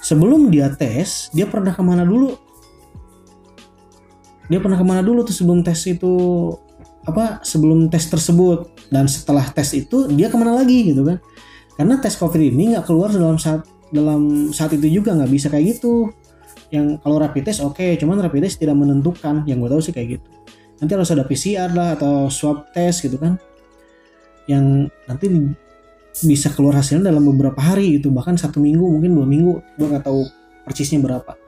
[0.05, 2.37] sebelum dia tes dia pernah ke mana dulu?
[4.53, 6.13] Dia pernah ke mana dulu tuh sebelum tes itu
[7.09, 7.41] apa?
[7.41, 11.25] Sebelum tes tersebut dan setelah tes itu dia ke mana lagi gitu kan?
[11.81, 15.81] Karena tes COVID ini nggak keluar dalam saat dalam saat itu juga nggak bisa kayak
[15.81, 16.13] gitu.
[16.69, 19.45] Yang kalau rapid test oke, okay, cuman rapid test tidak menentukan.
[19.49, 20.42] Yang gue tahu sih kayak gitu
[20.83, 23.39] nanti harus ada PCR lah atau swab test gitu kan.
[24.51, 25.27] Yang nanti
[26.27, 29.53] bisa keluar hasilnya dalam beberapa hari itu bahkan satu minggu mungkin dua minggu.
[29.79, 30.27] Gue nggak tahu
[30.67, 31.39] persisnya berapa.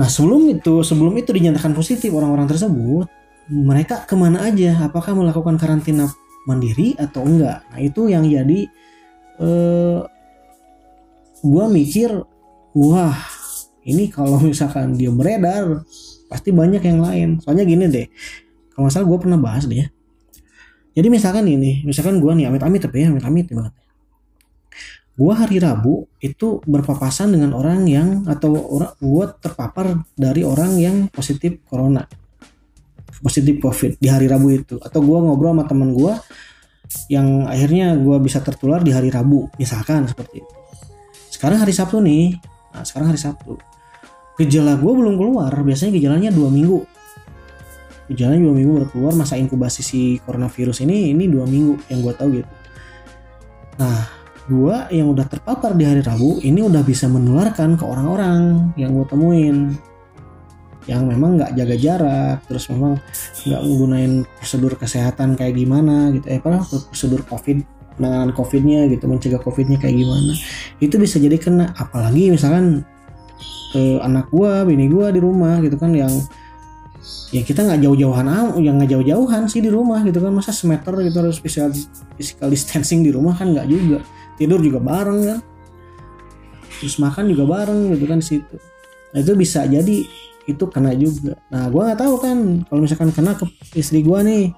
[0.00, 3.04] Nah sebelum itu sebelum itu dinyatakan positif orang-orang tersebut
[3.52, 4.88] mereka ke mana aja?
[4.88, 6.08] Apakah melakukan karantina
[6.48, 7.68] mandiri atau enggak?
[7.68, 8.60] Nah itu yang jadi
[9.44, 10.00] eh,
[11.44, 12.10] gue mikir
[12.72, 13.18] wah
[13.84, 15.84] ini kalau misalkan dia beredar
[16.32, 17.28] pasti banyak yang lain.
[17.44, 18.08] Soalnya gini deh
[18.72, 19.88] kalau masalah gue pernah bahas deh ya.
[20.96, 23.76] Jadi misalkan ini misalkan gue nih amit-amit tapi ya amit-amit banget.
[25.12, 30.96] Gue hari Rabu itu berpapasan dengan orang yang atau orang gue terpapar dari orang yang
[31.12, 32.08] positif corona.
[33.20, 34.80] Positif covid di hari Rabu itu.
[34.80, 36.12] Atau gue ngobrol sama teman gue
[37.12, 40.54] yang akhirnya gue bisa tertular di hari Rabu misalkan seperti itu.
[41.28, 42.40] Sekarang hari Sabtu nih.
[42.72, 43.60] Nah sekarang hari Sabtu
[44.40, 46.84] gejala gue belum keluar biasanya gejalanya dua minggu.
[48.08, 52.14] Gejalanya dua minggu baru keluar masa inkubasi si coronavirus ini ini dua minggu yang gue
[52.16, 52.50] tahu gitu.
[53.80, 54.08] Nah
[54.42, 59.06] gue yang udah terpapar di hari Rabu ini udah bisa menularkan ke orang-orang yang gue
[59.06, 59.56] temuin.
[60.90, 62.98] Yang memang nggak jaga jarak terus memang
[63.46, 66.26] nggak menggunakan prosedur kesehatan kayak gimana gitu.
[66.26, 70.32] Eh apa prosedur covid penanganan covidnya gitu mencegah covidnya kayak gimana.
[70.82, 72.82] Itu bisa jadi kena apalagi misalkan
[73.74, 76.12] eh, anak gua bini gua di rumah gitu kan yang
[77.32, 78.26] ya kita nggak jauh-jauhan
[78.60, 80.32] yang nggak jauh-jauhan sih di rumah gitu kan.
[80.32, 81.72] Masa semeter gitu harus physical,
[82.16, 83.98] physical distancing di rumah kan nggak juga.
[84.36, 85.38] Tidur juga bareng kan.
[86.80, 88.56] Terus makan juga bareng gitu kan situ.
[89.12, 90.06] Nah itu bisa jadi
[90.48, 91.38] itu kena juga.
[91.48, 93.46] Nah gua nggak tahu kan kalau misalkan kena ke
[93.78, 94.50] istri gua nih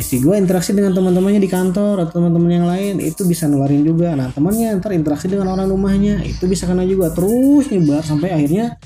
[0.00, 4.16] istri gue interaksi dengan teman-temannya di kantor atau teman-teman yang lain itu bisa nularin juga.
[4.16, 7.12] Nah temannya ntar interaksi dengan orang rumahnya itu bisa kena juga.
[7.12, 8.80] Terus nyebar sampai akhirnya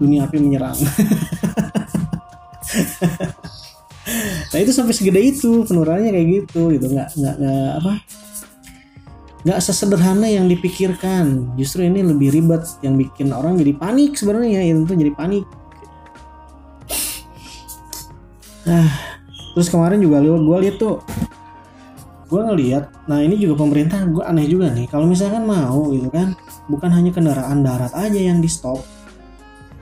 [0.00, 0.76] dunia api menyerang.
[4.52, 6.90] Nah itu sampai segede itu penularannya kayak gitu gitu.
[6.90, 7.92] Nggak nggak nggak apa
[9.46, 11.54] nggak sesederhana yang dipikirkan.
[11.54, 15.46] Justru ini lebih ribet yang bikin orang jadi panik sebenarnya itu jadi panik.
[18.66, 19.11] Ah
[19.52, 21.04] terus kemarin juga gue lihat tuh
[22.32, 24.88] gue ngeliat nah ini juga pemerintah gue aneh juga nih.
[24.88, 26.32] Kalau misalkan mau gitu kan
[26.64, 28.80] bukan hanya kendaraan darat aja yang di stop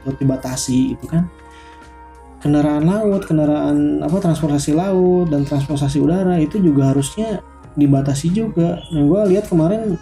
[0.03, 1.31] atau dibatasi itu kan.
[2.43, 7.39] Kendaraan laut kendaraan apa transportasi laut dan transportasi udara itu juga harusnya
[7.79, 8.83] dibatasi juga.
[8.91, 9.95] Nah gue lihat kemarin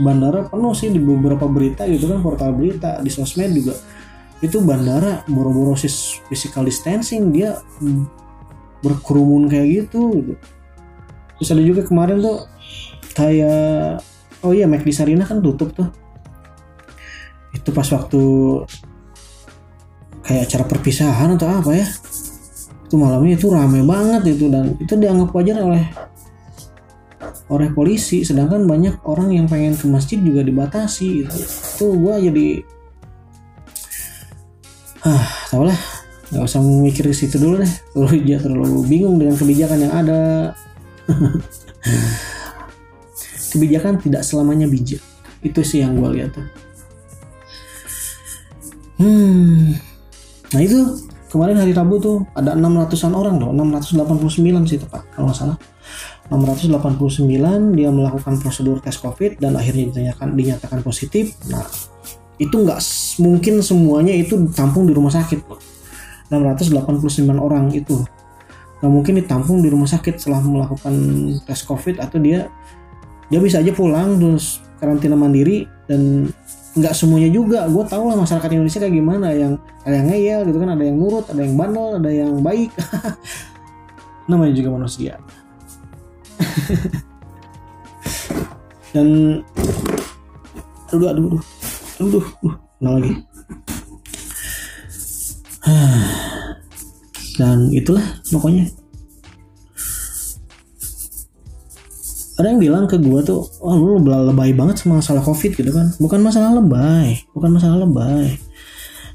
[0.00, 3.76] bandara penuh sih di beberapa berita gitu kan portal berita di sosmed juga.
[4.40, 7.60] Itu bandara boro-boro physical distancing dia
[8.84, 10.34] berkerumun kayak gitu gitu.
[11.36, 12.48] Terus ada juga kemarin tuh
[13.16, 14.00] kayak
[14.44, 15.88] oh iya McD Sarina kan tutup tuh.
[17.52, 18.22] Itu pas waktu
[20.24, 21.86] kayak acara perpisahan atau apa ya.
[22.86, 25.84] Itu malamnya itu rame banget itu dan itu dianggap wajar oleh
[27.52, 28.24] oleh polisi.
[28.24, 31.36] Sedangkan banyak orang yang pengen ke masjid juga dibatasi gitu.
[31.76, 32.48] itu gue jadi
[35.06, 35.95] ah tau lah
[36.26, 37.72] nggak usah mikir ke situ dulu deh.
[37.94, 40.20] Terlalu terlalu bingung dengan kebijakan yang ada.
[43.56, 45.00] Kebijakan tidak selamanya bijak.
[45.40, 46.46] Itu sih yang gue lihat tuh.
[49.00, 49.78] Hmm.
[50.52, 50.80] Nah itu.
[51.26, 53.50] Kemarin hari Rabu tuh ada 600-an orang loh.
[53.52, 55.58] 689 sih tepat kalau nggak salah.
[56.32, 61.34] 689 dia melakukan prosedur tes covid dan akhirnya ditanyakan dinyatakan positif.
[61.50, 61.66] Nah
[62.36, 62.80] itu nggak
[63.20, 65.40] mungkin semuanya itu ditampung di rumah sakit
[66.30, 68.02] 689 orang itu
[68.76, 70.94] nggak mungkin ditampung di rumah sakit setelah melakukan
[71.48, 72.52] tes covid atau dia
[73.32, 76.28] dia bisa aja pulang terus karantina mandiri dan
[76.76, 80.58] nggak semuanya juga gue tau lah masyarakat Indonesia kayak gimana yang ada yang ngeyel gitu
[80.60, 82.68] kan ada yang nurut ada yang bandel ada yang baik
[84.30, 85.16] namanya juga manusia
[88.92, 89.40] dan
[90.92, 91.40] aduh aduh aduh
[91.96, 93.24] aduh aduh nah lagi
[97.38, 98.70] dan itulah pokoknya.
[102.36, 105.88] Ada yang bilang ke gue tuh wah lu lebay banget sama masalah covid gitu kan.
[105.96, 108.36] Bukan masalah lebay bukan masalah lebay.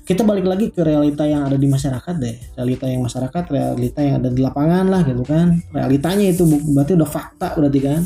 [0.02, 2.36] Kita balik lagi ke realita yang ada di masyarakat deh.
[2.58, 5.62] Realita yang masyarakat realita yang ada di lapangan lah gitu kan.
[5.70, 8.02] Realitanya itu berarti udah fakta berarti kan.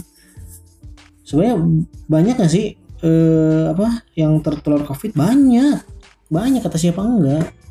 [1.26, 1.58] Sebenarnya
[2.06, 5.16] banyak gak sih eh, apa yang tertular covid?
[5.16, 5.80] Banyak.
[6.28, 7.65] Banyak kata siapa enggak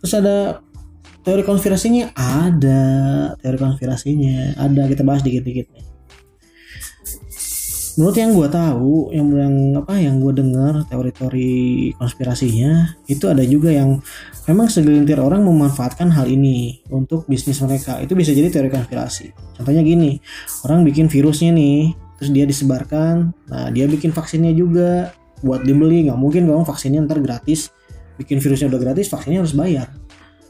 [0.00, 0.62] terus ada
[1.26, 2.16] teori konspirasinya?
[2.16, 2.82] Ada.
[3.36, 4.56] Teori konspirasinya.
[4.56, 4.88] Ada.
[4.88, 5.84] Kita bahas dikit-dikit nih.
[7.98, 13.74] Menurut yang gue tahu yang yang apa yang gue dengar teori-teori konspirasinya itu ada juga
[13.74, 13.98] yang
[14.46, 17.98] memang segelintir orang memanfaatkan hal ini untuk bisnis mereka.
[17.98, 19.34] Itu bisa jadi teori konspirasi.
[19.58, 20.14] Contohnya gini
[20.62, 21.90] orang bikin virusnya nih
[22.22, 23.34] terus dia disebarkan.
[23.50, 25.10] Nah dia bikin vaksinnya juga.
[25.42, 27.74] Buat dibeli nggak mungkin dong vaksinnya ntar gratis
[28.18, 29.88] bikin virusnya udah gratis vaksinnya harus bayar.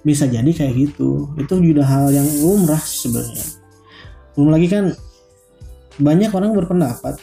[0.02, 1.31] Bisa jadi kayak gitu.
[1.37, 3.44] Itu juga hal yang lumrah sebenarnya.
[4.35, 4.85] Belum lagi kan
[5.98, 7.18] banyak orang berpendapat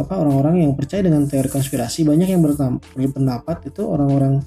[0.00, 4.40] apa orang-orang yang percaya dengan teori konspirasi banyak yang berpendapat itu orang-orang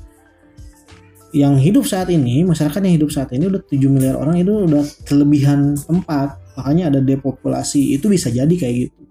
[1.32, 4.84] yang hidup saat ini masyarakat yang hidup saat ini udah 7 miliar orang itu udah
[5.06, 7.94] kelebihan tempat makanya ada depopulasi.
[7.94, 9.02] Itu bisa jadi kayak gitu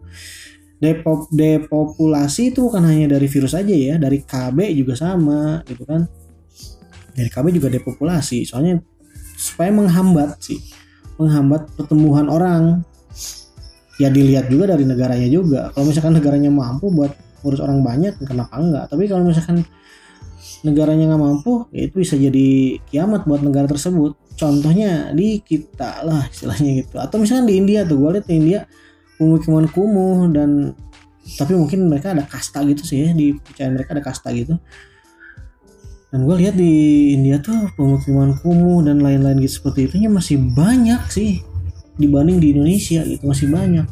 [0.77, 6.05] Depop, depopulasi itu bukan hanya dari virus aja ya dari KB juga sama gitu kan.
[7.17, 8.85] Dari KB juga depopulasi soalnya
[9.41, 10.61] supaya menghambat sih
[11.17, 12.85] menghambat pertumbuhan orang.
[13.97, 15.73] Ya dilihat juga dari negaranya juga.
[15.73, 18.85] Kalau misalkan negaranya mampu buat urus orang banyak kenapa enggak?
[18.93, 19.65] Tapi kalau misalkan
[20.65, 24.13] negaranya nggak mampu ya itu bisa jadi kiamat buat negara tersebut.
[24.37, 27.01] Contohnya di kita lah istilahnya gitu.
[27.01, 28.61] Atau misalkan di India tuh gue lihat di India
[29.17, 30.77] pemukiman kumuh dan
[31.35, 34.55] tapi mungkin mereka ada kasta gitu sih ya di percayaan mereka ada kasta gitu.
[36.15, 36.73] Dan gue lihat di
[37.19, 41.43] India tuh pemukiman kumuh dan lain-lain gitu seperti itu masih banyak sih
[41.99, 43.87] dibanding di Indonesia gitu masih banyak.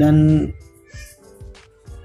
[0.00, 0.48] Dan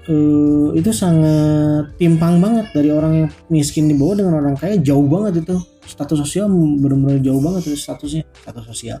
[0.04, 5.08] uh, itu sangat timpang banget dari orang yang miskin di bawah dengan orang kaya jauh
[5.08, 5.56] banget itu.
[5.88, 9.00] Status sosial benar-benar jauh banget itu statusnya status sosial.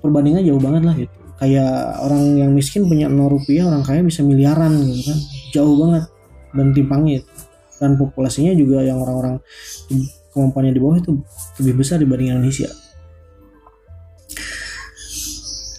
[0.00, 4.20] Perbandingan jauh banget lah gitu kayak orang yang miskin punya 0 rupiah orang kaya bisa
[4.20, 5.18] miliaran gitu kan
[5.56, 6.04] jauh banget
[6.52, 7.20] dan timpangnya
[7.80, 9.40] dan populasinya juga yang orang-orang
[10.36, 11.16] kemampuannya di bawah itu
[11.64, 12.68] lebih besar dibanding Indonesia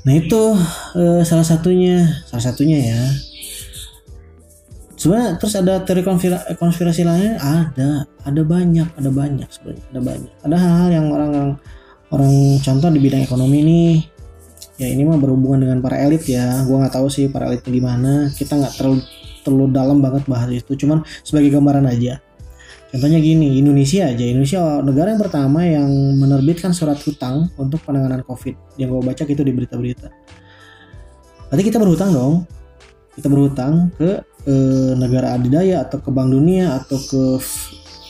[0.01, 0.41] Nah itu
[0.97, 3.01] uh, salah satunya, salah satunya ya.
[4.97, 10.33] Sebenarnya terus ada teori konspirasi, konspirasi lainnya ada, ada banyak, ada banyak sebenarnya, ada banyak.
[10.45, 11.51] Ada hal-hal yang orang-orang
[12.11, 13.81] orang contoh di bidang ekonomi ini,
[14.81, 16.65] ya ini mah berhubungan dengan para elit ya.
[16.65, 18.11] Gua nggak tahu sih para elitnya gimana.
[18.33, 19.05] Kita nggak terlalu
[19.45, 22.17] terlalu dalam banget bahas itu, cuman sebagai gambaran aja.
[22.91, 24.25] Contohnya gini, Indonesia aja.
[24.25, 25.87] Indonesia negara yang pertama yang
[26.19, 28.75] menerbitkan surat hutang untuk penanganan COVID.
[28.75, 30.07] Yang gue baca itu di berita-berita.
[31.47, 32.43] Berarti kita berhutang dong.
[33.15, 37.23] Kita berhutang ke eh, negara adidaya atau ke Bank Dunia atau ke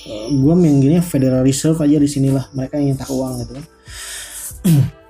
[0.09, 3.65] eh, gue gini Federal Reserve aja di sinilah mereka yang nyetak uang gitu kan.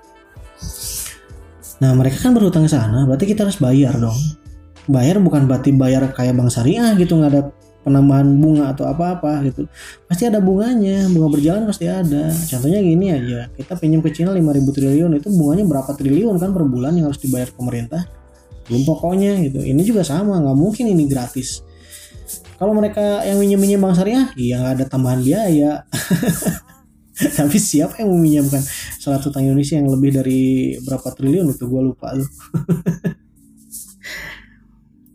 [1.81, 4.17] nah mereka kan berhutang ke sana, berarti kita harus bayar dong.
[4.85, 7.41] Bayar bukan berarti bayar kayak bank syariah gitu nggak ada
[7.81, 9.65] penambahan bunga atau apa-apa gitu.
[10.05, 12.29] Pasti ada bunganya bunga berjalan pasti ada.
[12.29, 16.63] Contohnya gini aja kita pinjam ke Cina 5000 triliun itu bunganya berapa triliun kan per
[16.69, 18.05] bulan yang harus dibayar pemerintah?
[18.69, 19.65] Belum pokoknya gitu.
[19.65, 21.65] Ini juga sama nggak mungkin ini gratis.
[22.61, 25.81] Kalau mereka yang minjem-minjem bank syariah iya nggak ada tambahan biaya
[27.39, 28.61] tapi siapa yang meminjamkan
[28.97, 31.63] salah satu Indonesia yang lebih dari berapa triliun itu?
[31.69, 32.29] Gue lupa tuh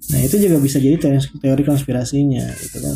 [0.07, 0.95] nah itu juga bisa jadi
[1.43, 2.95] teori konspirasinya gitu kan.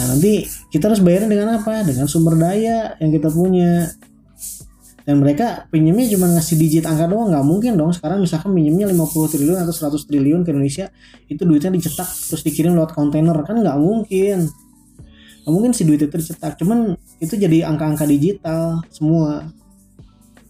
[0.00, 1.84] Nah nanti kita harus bayarin dengan apa?
[1.84, 3.92] Dengan sumber daya yang kita punya.
[5.04, 7.92] Dan mereka pinjemnya cuma ngasih digit angka doang nggak mungkin dong.
[7.92, 10.88] Sekarang misalkan pinjemnya 50 triliun atau 100 triliun ke Indonesia
[11.28, 13.36] itu duitnya dicetak terus dikirim lewat kontainer.
[13.44, 14.48] Kan nggak mungkin
[15.40, 19.48] nggak mungkin si duit itu dicetak cuman itu jadi angka-angka digital semua.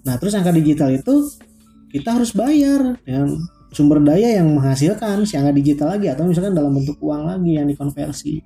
[0.02, 1.30] Nah terus angka digital itu
[1.90, 3.38] kita harus bayar dengan
[3.70, 7.70] sumber daya yang menghasilkan si angka digital lagi atau misalkan dalam bentuk uang lagi yang
[7.70, 8.42] dikonversi.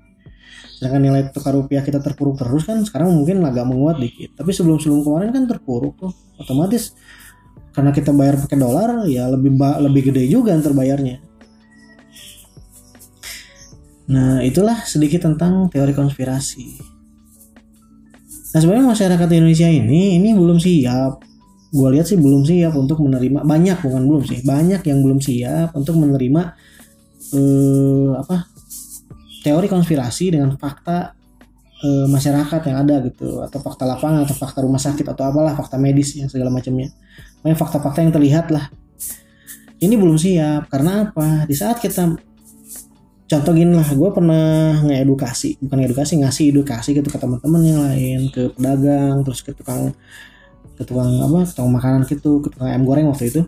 [0.77, 4.37] Sedangkan nilai tukar rupiah kita terpuruk terus kan sekarang mungkin agak menguat dikit.
[4.37, 6.93] Tapi sebelum sebelum kemarin kan terpuruk tuh otomatis
[7.75, 11.34] karena kita bayar pakai dolar ya lebih lebih gede juga yang terbayarnya
[14.05, 16.81] nah itulah sedikit tentang teori konspirasi.
[18.55, 21.25] Nah sebenarnya masyarakat Indonesia ini ini belum siap.
[21.75, 25.75] Gue lihat sih belum siap untuk menerima banyak bukan belum sih banyak yang belum siap
[25.75, 26.43] untuk menerima
[27.35, 28.47] eh, apa
[29.45, 31.13] teori konspirasi dengan fakta
[31.85, 35.77] e, masyarakat yang ada gitu atau fakta lapangan atau fakta rumah sakit atau apalah fakta
[35.77, 36.89] medis yang segala macamnya.
[37.45, 38.73] Banyak fakta-fakta yang terlihat lah.
[39.77, 41.45] Ini belum siap karena apa?
[41.45, 42.17] Di saat kita
[43.25, 48.53] contoh gini lah gue pernah ngedukasi bukan ngedukasi ngasih edukasi ke teman-teman yang lain ke
[48.53, 49.97] pedagang terus ke tukang
[50.77, 53.43] ke tukang apa ke tukang makanan gitu ke tukang ayam goreng waktu itu.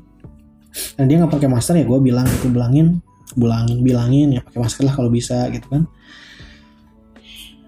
[0.96, 3.00] Dan dia nggak pakai masker ya gue bilang gitu bilangin
[3.32, 5.88] bilangin bilangin ya pakai masker lah kalau bisa gitu kan.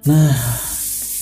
[0.09, 0.33] Nah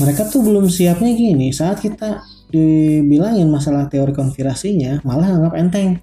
[0.02, 1.50] mereka tuh belum siapnya gini.
[1.54, 5.98] Saat kita dibilangin masalah teori konspirasinya malah anggap enteng.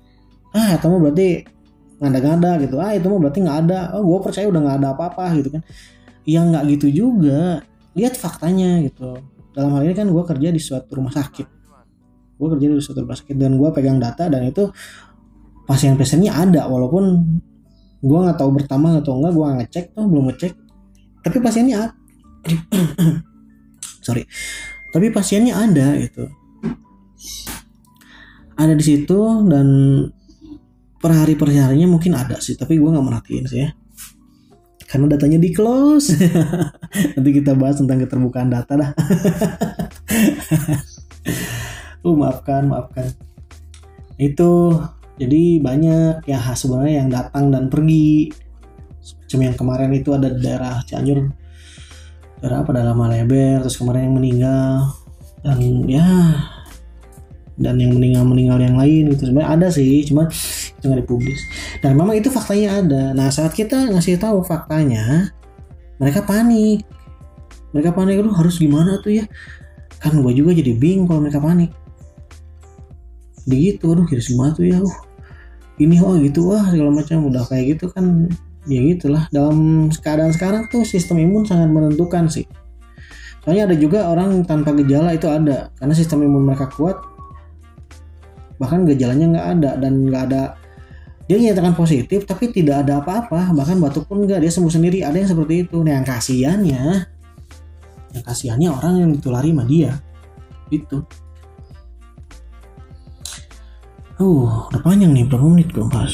[0.55, 1.47] Ah itu mah berarti
[2.03, 2.75] ngada-ngada gitu.
[2.83, 3.79] Ah itu mah berarti nggak ada.
[3.95, 5.61] Oh gue percaya udah nggak ada apa-apa gitu kan.
[6.27, 7.63] Yang nggak gitu juga.
[7.95, 9.23] Lihat faktanya gitu.
[9.55, 11.47] Dalam hal ini kan gue kerja di suatu rumah sakit.
[12.35, 14.67] Gue kerja di suatu rumah sakit dan gue pegang data dan itu
[15.63, 16.67] pasien-pasiennya ada.
[16.67, 17.03] Walaupun
[18.03, 20.53] gue nggak tahu bertambah atau enggak gue ngecek tuh belum ngecek.
[21.23, 21.95] Tapi pasiennya
[24.05, 24.27] sorry.
[24.91, 26.27] Tapi pasiennya ada itu
[28.57, 29.67] ada di situ dan
[31.03, 33.75] per hari per harinya mungkin ada sih tapi gue nggak merhatiin sih ya.
[34.87, 36.15] Karena datanya di close.
[37.17, 38.91] Nanti kita bahas tentang keterbukaan data dah.
[42.03, 43.15] Uh maafkan maafkan.
[44.19, 44.75] Itu
[45.15, 48.27] jadi banyak ya sebenarnya yang datang dan pergi.
[48.99, 51.31] Semacam yang kemarin itu ada di daerah Cianjur.
[52.43, 52.75] Daerah apa?
[52.75, 54.91] Dalam Leber terus kemarin yang meninggal.
[55.47, 56.07] Dan ya
[57.57, 59.29] dan yang meninggal meninggal yang lain gitu.
[59.29, 61.41] Sebenarnya ada sih cuma itu nggak dipublis.
[61.79, 63.03] Dan memang itu faktanya ada.
[63.13, 65.33] Nah saat kita ngasih tahu faktanya
[66.01, 66.85] mereka panik.
[67.73, 69.25] Mereka panik lu harus gimana tuh ya?
[70.01, 71.73] Kan gue juga jadi bingung kalau mereka panik.
[73.49, 74.81] Begitu aduh kira semua tuh ya?
[74.81, 75.13] Uh
[75.81, 78.29] ini oh gitu wah segala macam udah kayak gitu kan.
[78.69, 79.27] Ya gitulah.
[79.33, 82.47] Dalam keadaan sekarang tuh sistem imun sangat menentukan sih.
[83.43, 85.73] Soalnya ada juga orang tanpa gejala itu ada.
[85.75, 86.95] Karena sistem imun mereka kuat
[88.63, 90.41] bahkan gejalanya nggak ada dan nggak ada
[91.27, 95.19] dia nyatakan positif tapi tidak ada apa-apa bahkan batuk pun nggak dia sembuh sendiri ada
[95.19, 96.83] yang seperti itu nah yang kasihannya
[98.15, 99.99] yang kasihannya orang yang ditulari sama dia
[100.71, 101.03] itu
[104.23, 106.13] Uh, udah panjang nih berapa menit gue bahas.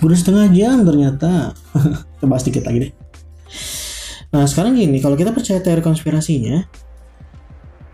[0.00, 1.52] Udah setengah jam ternyata.
[2.16, 2.92] kita bahas dikit lagi deh.
[4.32, 6.64] Nah sekarang gini, kalau kita percaya teori konspirasinya,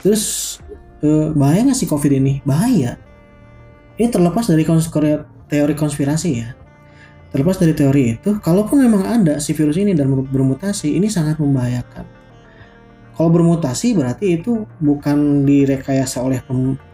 [0.01, 0.51] terus
[1.34, 2.38] bahaya nggak sih COVID ini?
[2.46, 2.98] Bahaya.
[3.98, 4.62] Ini terlepas dari
[5.50, 6.54] teori konspirasi ya.
[7.32, 12.22] Terlepas dari teori itu, kalaupun memang ada si virus ini dan bermutasi, ini sangat membahayakan
[13.12, 16.40] kalau bermutasi berarti itu bukan direkayasa oleh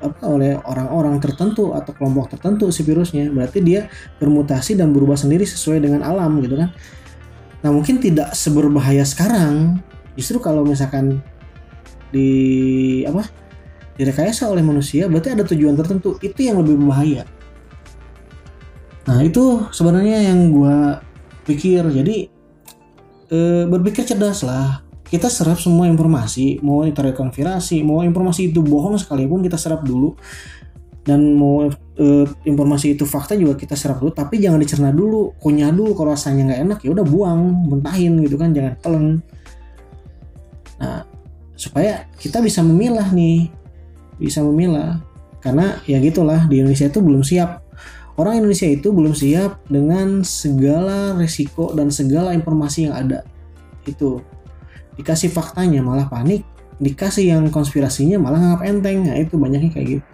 [0.03, 3.31] apa, oleh orang-orang tertentu atau kelompok tertentu si virusnya.
[3.31, 3.87] Berarti dia
[4.19, 6.75] bermutasi dan berubah sendiri sesuai dengan alam gitu kan.
[7.63, 9.79] Nah, mungkin tidak seberbahaya sekarang.
[10.19, 11.23] Justru kalau misalkan
[12.11, 12.29] di
[13.07, 13.25] apa?
[13.99, 16.17] Direkayasa oleh manusia berarti ada tujuan tertentu.
[16.23, 17.27] Itu yang lebih berbahaya.
[19.11, 21.03] Nah, itu sebenarnya yang gua
[21.45, 21.83] pikir.
[21.83, 22.39] Jadi
[23.33, 23.39] e,
[23.69, 29.41] berpikir cerdas lah kita serap semua informasi mau itu rekonfirmasi mau informasi itu bohong sekalipun
[29.41, 30.13] kita serap dulu
[31.09, 31.65] dan mau
[31.97, 32.07] e,
[32.45, 36.53] informasi itu fakta juga kita serap dulu tapi jangan dicerna dulu kunyah dulu kalau rasanya
[36.53, 37.41] nggak enak ya udah buang
[37.73, 39.05] mentahin gitu kan jangan telan
[40.79, 41.03] nah
[41.59, 43.51] supaya kita bisa memilah nih
[44.19, 45.01] bisa memilah.
[45.39, 47.63] Karena ya gitulah di Indonesia itu belum siap.
[48.19, 53.23] Orang Indonesia itu belum siap dengan segala resiko dan segala informasi yang ada.
[53.87, 54.19] Itu.
[54.99, 56.43] Dikasih faktanya malah panik.
[56.83, 59.07] Dikasih yang konspirasinya malah nganggap enteng.
[59.07, 60.11] Nah itu banyaknya kayak gitu.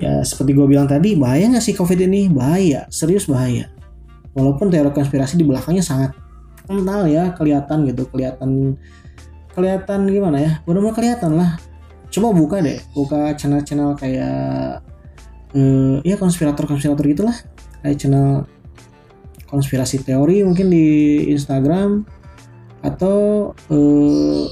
[0.00, 2.30] Ya seperti gue bilang tadi bahaya nggak sih covid ini?
[2.30, 2.86] Bahaya.
[2.94, 3.66] Serius bahaya.
[4.38, 6.14] Walaupun teori konspirasi di belakangnya sangat
[6.70, 8.06] kental ya kelihatan gitu.
[8.14, 8.78] Kelihatan
[9.58, 10.52] kelihatan gimana ya?
[10.62, 11.58] Benar-benar kelihatan lah
[12.10, 14.82] coba buka deh buka channel-channel kayak
[15.54, 17.36] uh, ya konspirator-konspirator gitulah.
[17.80, 18.28] Kayak channel
[19.48, 20.86] konspirasi teori mungkin di
[21.32, 22.06] Instagram
[22.80, 24.44] atau uh,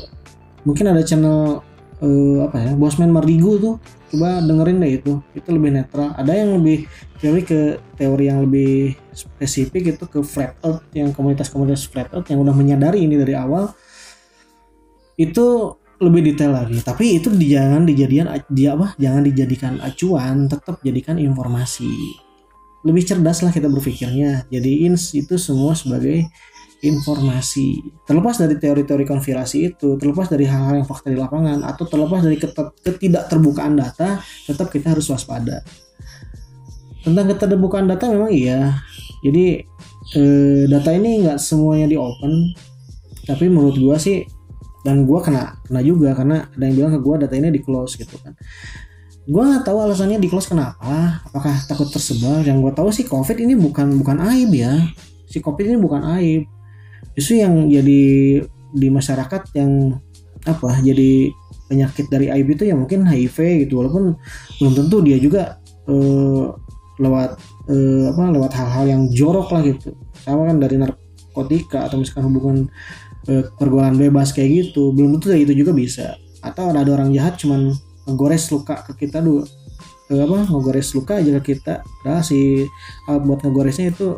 [0.66, 1.62] mungkin ada channel
[2.02, 3.76] uh, apa ya Bosman Mardigu tuh.
[4.08, 6.16] Coba dengerin deh itu itu lebih netral.
[6.16, 6.88] Ada yang lebih
[7.20, 12.40] teori ke teori yang lebih spesifik itu ke flat earth yang komunitas-komunitas flat earth yang
[12.40, 13.68] udah menyadari ini dari awal.
[15.20, 16.78] Itu lebih detail lagi.
[16.78, 18.94] Tapi itu jangan dijadikan dia apa?
[18.96, 21.90] Jangan dijadikan acuan tetap jadikan informasi.
[22.86, 24.46] Lebih cerdas lah kita berpikirnya.
[24.48, 26.30] Jadiin itu semua sebagai
[26.78, 27.82] informasi.
[28.06, 32.38] Terlepas dari teori-teori konspirasi itu terlepas dari hal-hal yang fakta di lapangan atau terlepas dari
[32.86, 35.66] ketidakterbukaan data tetap kita harus waspada.
[37.02, 38.78] Tentang keterbukaan data memang iya.
[39.26, 39.58] Jadi
[40.14, 42.54] eh, data ini nggak semuanya di open.
[43.26, 44.37] Tapi menurut gua sih
[44.88, 48.00] dan gue kena kena juga karena ada yang bilang ke gue data ini di close
[48.00, 48.32] gitu kan.
[49.28, 52.40] Gue nggak tahu alasannya di close kenapa apakah takut tersebar.
[52.40, 54.88] Yang gue tahu sih covid ini bukan bukan aib ya.
[55.28, 56.48] Si covid ini bukan aib.
[57.12, 58.00] Justru yang jadi
[58.72, 60.00] di masyarakat yang
[60.48, 61.28] apa jadi
[61.68, 63.84] penyakit dari aib itu ya mungkin HIV gitu.
[63.84, 64.16] Walaupun
[64.64, 66.56] belum tentu dia juga uh,
[66.96, 67.36] lewat
[67.68, 69.92] uh, apa lewat hal-hal yang jorok lah gitu.
[70.24, 72.58] Sama kan dari narkotika atau misalkan hubungan
[73.60, 74.90] pergaulan bebas kayak gitu.
[74.96, 76.16] Belum tentu itu juga bisa.
[76.40, 77.76] Atau ada orang jahat cuman
[78.08, 79.44] ngegores luka ke kita dulu.
[80.08, 80.48] Ke apa?
[80.48, 81.84] Ngegores luka aja ke kita.
[82.08, 82.64] Nah si
[83.04, 84.16] alat buat ngegoresnya itu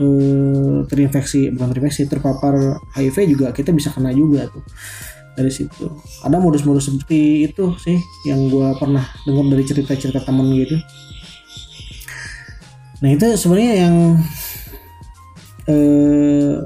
[0.00, 4.64] eh, terinfeksi bukan terinfeksi terpapar HIV juga kita bisa kena juga tuh.
[5.36, 5.92] Dari situ.
[6.24, 10.80] Ada modus-modus seperti itu sih yang gue pernah dengar dari cerita-cerita teman gitu.
[13.04, 13.96] Nah itu sebenarnya yang
[15.68, 16.56] eh,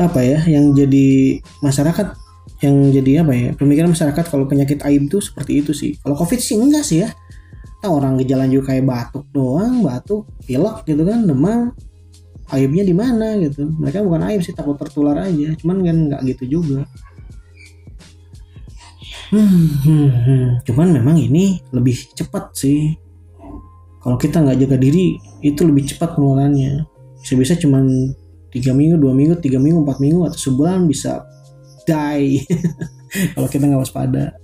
[0.00, 2.16] apa ya yang jadi masyarakat
[2.60, 5.96] yang jadi apa ya pemikiran masyarakat kalau penyakit aib itu seperti itu sih.
[6.00, 7.12] Kalau covid sih enggak sih ya.
[7.80, 11.72] Nah, orang gejala juga kayak batuk doang batuk pilek gitu kan demam.
[12.52, 13.72] Aibnya di mana gitu.
[13.72, 15.56] Mereka bukan aib sih takut tertular aja.
[15.56, 16.84] Cuman kan nggak gitu juga.
[19.30, 22.98] Hmm, cuman memang ini lebih cepat sih.
[24.02, 26.84] Kalau kita nggak jaga diri itu lebih cepat penularannya.
[27.22, 28.12] Bisa-bisa cuman
[28.50, 31.24] tiga minggu dua minggu tiga minggu empat minggu atau sebulan bisa
[31.86, 32.44] die.
[33.34, 34.34] Kalau kita nggak waspada.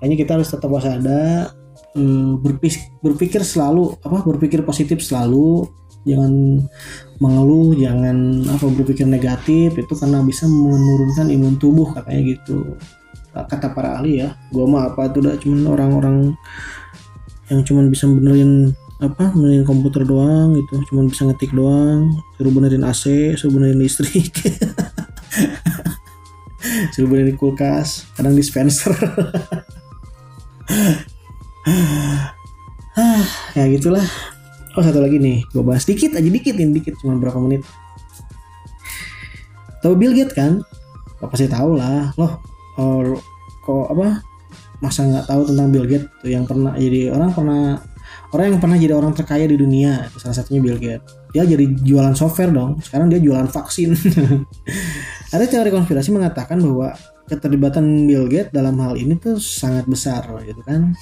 [0.00, 1.52] Kayaknya kita harus tetap waspada
[1.96, 5.68] eh, berpikir, berpikir selalu apa berpikir positif selalu.
[6.06, 6.62] Jangan
[7.18, 9.74] mengeluh jangan apa berpikir negatif.
[9.74, 12.76] Itu karena bisa menurunkan imun tubuh katanya gitu.
[13.36, 16.16] Kata para ahli ya gua mah apa tuh udah cuman orang-orang
[17.52, 20.80] yang cuman bisa benerin apa benerin komputer doang gitu.
[20.88, 22.16] Cuma bisa ngetik doang.
[22.40, 24.32] Suruh benerin AC suruh benerin listrik.
[26.96, 28.08] Suruh benerin kulkas.
[28.16, 28.92] Kadang dispenser.
[32.96, 34.08] Ah ya gitulah.
[34.72, 35.44] Oh satu lagi nih.
[35.52, 36.96] Gue bahas dikit aja dikit ini dikit.
[36.96, 37.60] Cuma berapa menit.
[39.84, 40.64] Tahu Bill Gates kan?
[41.20, 42.16] Lo pasti tahu lah.
[42.16, 42.40] Loh
[42.80, 43.20] oh,
[43.60, 44.24] kok apa?
[44.80, 46.08] Masa nggak tahu tentang Bill Gates?
[46.24, 47.84] Tuh yang pernah jadi orang pernah
[48.36, 51.32] orang yang pernah jadi orang terkaya di dunia salah satunya Bill Gates.
[51.32, 53.96] Dia jadi jualan software dong sekarang dia jualan vaksin.
[55.34, 56.92] Ada teori konspirasi mengatakan bahwa
[57.24, 60.92] keterlibatan Bill Gates dalam hal ini tuh sangat besar gitu kan?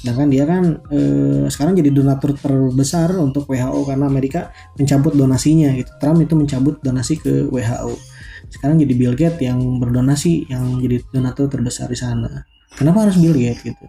[0.00, 4.48] Sedangkan dia kan eh, sekarang jadi donatur terbesar untuk WHO karena Amerika
[4.80, 5.92] mencabut donasinya gitu.
[6.00, 8.18] Trump itu mencabut donasi ke WHO
[8.48, 12.48] sekarang jadi Bill Gates yang berdonasi yang jadi donatur terbesar di sana.
[12.72, 13.84] Kenapa harus Bill Gates gitu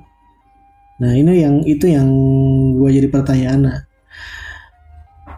[1.00, 2.08] Nah ini yang itu yang
[2.76, 3.60] gue jadi pertanyaan.
[3.72, 3.78] Nah,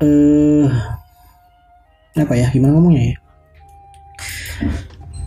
[0.02, 0.68] eh
[2.18, 2.50] apa ya?
[2.50, 3.18] Gimana ngomongnya ya?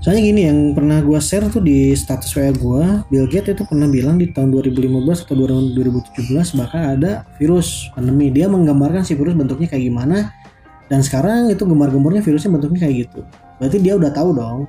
[0.05, 3.89] Soalnya gini yang pernah gue share tuh di status WA gue, Bill Gates itu pernah
[3.89, 8.29] bilang di tahun 2015 atau 2017 bahkan ada virus pandemi.
[8.29, 10.29] Dia menggambarkan si virus bentuknya kayak gimana
[10.93, 13.25] dan sekarang itu gemar-gembornya virusnya bentuknya kayak gitu.
[13.57, 14.69] Berarti dia udah tahu dong.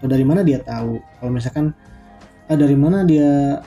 [0.00, 0.96] Dari mana dia tahu?
[1.20, 1.76] Kalau misalkan
[2.48, 3.60] ah, dari mana dia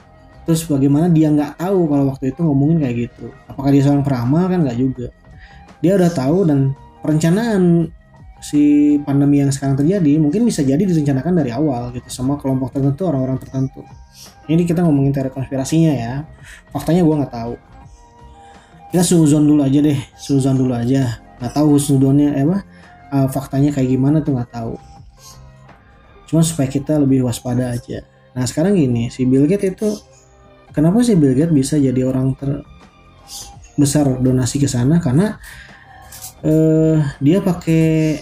[0.48, 3.28] terus bagaimana dia nggak tahu kalau waktu itu ngomongin kayak gitu?
[3.52, 4.64] Apakah dia seorang peramal kan?
[4.64, 5.08] Nggak juga.
[5.84, 6.72] Dia udah tahu dan
[7.04, 7.92] perencanaan
[8.40, 13.04] si pandemi yang sekarang terjadi mungkin bisa jadi direncanakan dari awal gitu sama kelompok tertentu
[13.12, 13.84] orang-orang tertentu.
[14.48, 16.14] Ini kita ngomongin teori konspirasinya ya.
[16.72, 17.54] Faktanya gue nggak tahu.
[18.96, 20.00] Kita suzon dulu aja deh.
[20.16, 21.20] Suzon dulu aja.
[21.44, 22.64] Nggak tahu sudonnya eh apa
[23.12, 24.80] uh, faktanya kayak gimana tuh nggak tahu.
[26.32, 28.08] Cuma supaya kita lebih waspada aja.
[28.32, 29.90] Nah sekarang gini si Bill Gates itu
[30.72, 35.00] kenapa sih Bill Gates bisa jadi orang terbesar donasi ke sana?
[35.04, 35.38] Karena
[36.44, 38.20] uh, dia pakai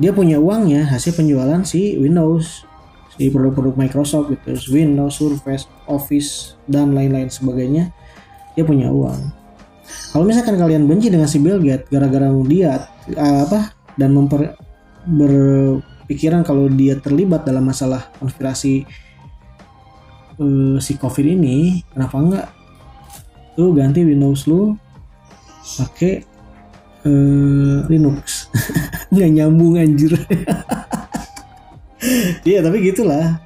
[0.00, 2.64] dia punya uang ya hasil penjualan si Windows
[3.12, 7.92] si produk-produk Microsoft gitu Windows Surface Office dan lain-lain sebagainya.
[8.56, 9.42] Dia punya uang.
[10.12, 14.56] Kalau misalkan kalian benci dengan si Bill Gates gara-gara dia uh, apa dan memper
[15.02, 18.86] berpikiran kalau dia terlibat dalam masalah konspirasi
[20.42, 22.48] uh, si COVID ini kenapa enggak?
[23.54, 24.74] Lu ganti Windows lu
[25.78, 26.26] pakai
[27.06, 28.50] uh, Linux.
[29.14, 30.12] Nggak nyambung anjir.
[32.42, 33.38] Iya tapi gitulah.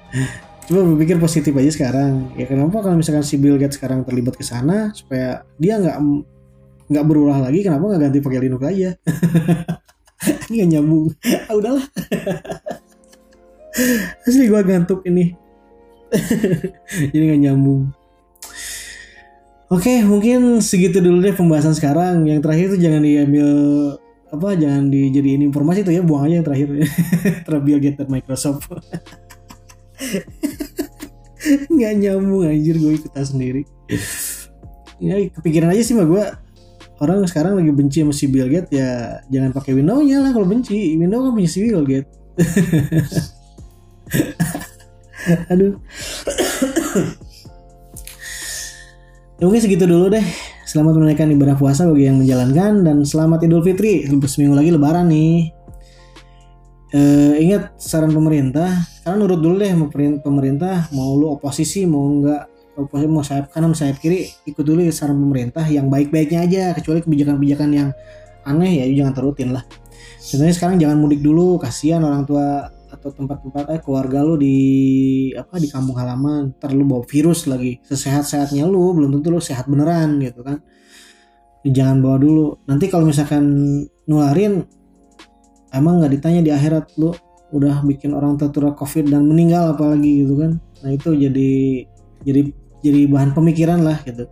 [0.64, 2.32] Coba berpikir positif aja sekarang.
[2.40, 6.01] Ya kenapa kalau misalkan si Bill Gates sekarang terlibat ke sana supaya dia nggak
[6.88, 8.90] nggak berulah lagi kenapa nggak ganti pakai Linux aja?
[10.49, 11.12] Ini nggak nyambung.
[11.20, 11.86] Ah, udahlah.
[14.24, 15.36] Asli gua ngantuk ini
[17.12, 17.90] jadi nggak nyambung
[19.66, 22.22] Oke, mungkin segitu dulu deh pembahasan sekarang.
[22.22, 23.48] Yang terakhir itu jangan diambil
[24.30, 26.86] apa jangan dijadiin informasi tuh ya, buang aja yang terakhir.
[27.46, 28.70] Terbial get Microsoft.
[31.74, 33.66] nggak nyambung anjir gue ikutan sendiri.
[35.02, 36.24] Ya kepikiran aja sih mah gue
[37.02, 40.94] orang sekarang lagi benci sama si Bill Gates ya jangan pakai Windows-nya lah kalau benci.
[40.94, 43.34] Windows kan punya si Bill Gates.
[45.52, 45.74] Aduh.
[49.36, 50.24] Ya, mungkin segitu dulu deh.
[50.66, 54.06] Selamat menunaikan ibadah puasa bagi yang menjalankan dan selamat Idul Fitri.
[54.06, 55.52] Seminggu lagi Lebaran nih.
[56.94, 57.00] E,
[57.44, 58.70] ingat saran pemerintah.
[59.04, 59.72] Karena nurut dulu deh
[60.22, 60.88] pemerintah.
[60.94, 65.64] Mau lu oposisi mau enggak oposisi mau sayap kanan sayap kiri ikut dulu saran pemerintah
[65.68, 66.62] yang baik-baiknya aja.
[66.72, 67.88] Kecuali kebijakan-kebijakan yang
[68.46, 69.62] aneh ya jangan terutin lah.
[70.16, 71.60] Sebenarnya sekarang jangan mudik dulu.
[71.60, 72.75] Kasihan orang tua
[73.07, 74.59] atau tempat-tempat eh keluarga lu di
[75.38, 79.70] apa di kampung halaman ntar lu bawa virus lagi sesehat-sehatnya lu belum tentu lu sehat
[79.70, 80.59] beneran gitu kan.
[81.62, 82.59] Jangan bawa dulu.
[82.66, 83.46] Nanti kalau misalkan
[84.11, 84.66] nularin
[85.70, 87.14] emang nggak ditanya di akhirat lu
[87.54, 90.59] udah bikin orang tertular covid dan meninggal apalagi gitu kan.
[90.82, 91.50] Nah itu jadi
[92.26, 92.42] jadi
[92.82, 94.26] jadi bahan pemikiran lah gitu.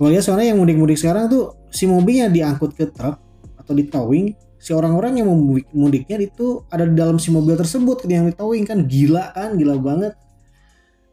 [0.00, 3.20] Kalau ya soalnya yang mudik-mudik sekarang tuh si mobilnya diangkut ke truk
[3.60, 4.32] atau di towing
[4.64, 5.28] si orang-orang yang
[5.76, 8.88] mudiknya itu ada di dalam si mobil tersebut yang ditowing kan.
[8.88, 10.16] Gila kan gila banget.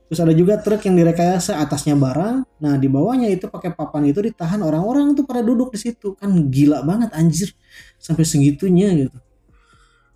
[0.08, 2.48] Terus ada juga truk yang direkayasa atasnya barang.
[2.64, 6.16] Nah di bawahnya itu pakai papan itu ditahan orang-orang tuh pada duduk di situ.
[6.16, 7.52] Kan gila banget anjir.
[8.00, 9.20] Sampai segitunya gitu.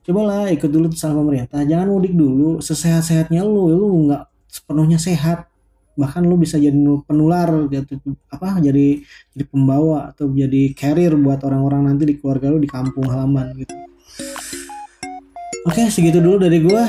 [0.08, 1.60] Cobalah ikut dulu sama pemerintah.
[1.68, 2.64] Jangan mudik dulu.
[2.64, 5.52] Sesehat-sehatnya lu lu nggak sepenuhnya sehat
[5.96, 6.76] bahkan lu bisa jadi
[7.08, 9.00] penular gitu apa jadi
[9.32, 13.76] jadi pembawa atau jadi carrier buat orang-orang nanti di keluarga lu di kampung halaman gitu.
[15.66, 16.86] Oke segitu dulu dari gua.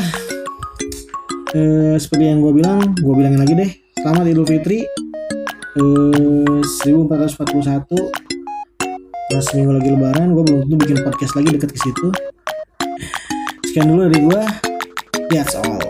[1.57, 3.71] Eh, seperti yang gua bilang gua bilangin lagi deh.
[4.03, 4.85] Selamat idul fitri.
[5.77, 8.27] Eh, 1441
[9.27, 12.09] Pas seminggu lagi lebaran gue belum tentu bikin podcast lagi deket ke situ.
[13.69, 14.43] Sekian dulu dari gue
[15.29, 15.86] that's all